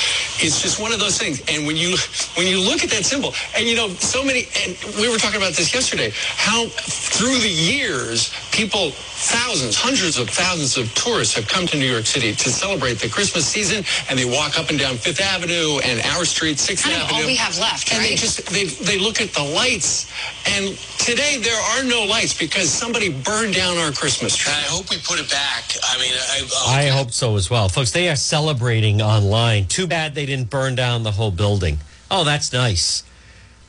[0.45, 1.43] It's just one of those things.
[1.49, 1.97] And when you
[2.37, 5.41] when you look at that symbol, and you know, so many, and we were talking
[5.41, 8.22] about this yesterday, how through the years,
[8.53, 12.95] people, thousands, hundreds of thousands of tourists have come to New York City to celebrate
[12.95, 16.85] the Christmas season, and they walk up and down Fifth Avenue and our street, Sixth
[16.85, 17.21] Kind of Avenue.
[17.21, 20.11] all we have left, and they just they they look at the lights,
[20.47, 24.53] and today there are no lights because somebody burned down our Christmas tree.
[24.53, 25.65] I hope we put it back.
[25.83, 27.91] I mean, I I, hope so as well, folks.
[27.91, 29.67] They are celebrating online.
[29.67, 31.79] Too bad they didn't burn down the whole building.
[32.11, 33.05] Oh, that's nice.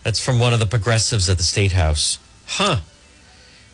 [0.04, 2.20] That's from one of the progressives at the state house.
[2.46, 2.78] Huh.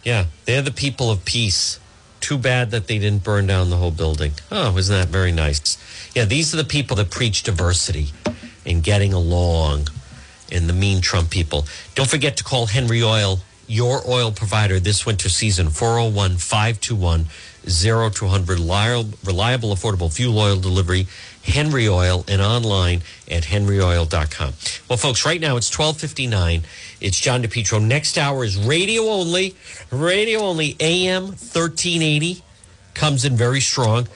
[0.09, 1.79] Yeah, they're the people of peace.
[2.19, 4.31] Too bad that they didn't burn down the whole building.
[4.49, 5.77] Oh, isn't that very nice?
[6.15, 8.07] Yeah, these are the people that preach diversity
[8.65, 9.89] and getting along
[10.51, 11.67] and the mean Trump people.
[11.93, 17.25] Don't forget to call Henry Oil, your oil provider this winter season, 401 521
[17.67, 18.49] 0200.
[18.49, 21.05] Reliable, reliable, affordable fuel oil delivery,
[21.49, 24.53] Henry Oil, and online at henryoil.com.
[24.87, 26.63] Well, folks, right now it's 1259.
[27.01, 27.81] It's John DePetro.
[27.85, 29.55] Next hour is radio only,
[29.91, 32.41] radio only, AM 1380.
[32.93, 34.07] Comes in very strong.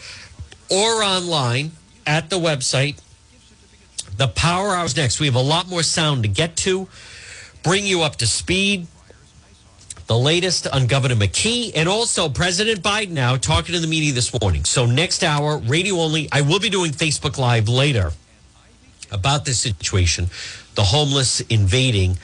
[0.69, 1.71] Or online
[2.05, 2.99] at the website.
[4.17, 5.19] The Power Hour's next.
[5.19, 6.87] We have a lot more sound to get to,
[7.63, 8.87] bring you up to speed.
[10.05, 14.37] The latest on Governor McKee and also President Biden now talking to the media this
[14.41, 14.65] morning.
[14.65, 16.27] So, next hour, radio only.
[16.31, 18.11] I will be doing Facebook Live later
[19.11, 20.27] about this situation
[20.75, 22.17] the homeless invading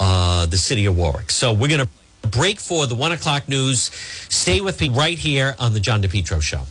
[0.00, 1.30] uh, the city of Warwick.
[1.30, 3.92] So, we're going to break for the one o'clock news.
[4.28, 6.62] Stay with me right here on the John DePetro Show.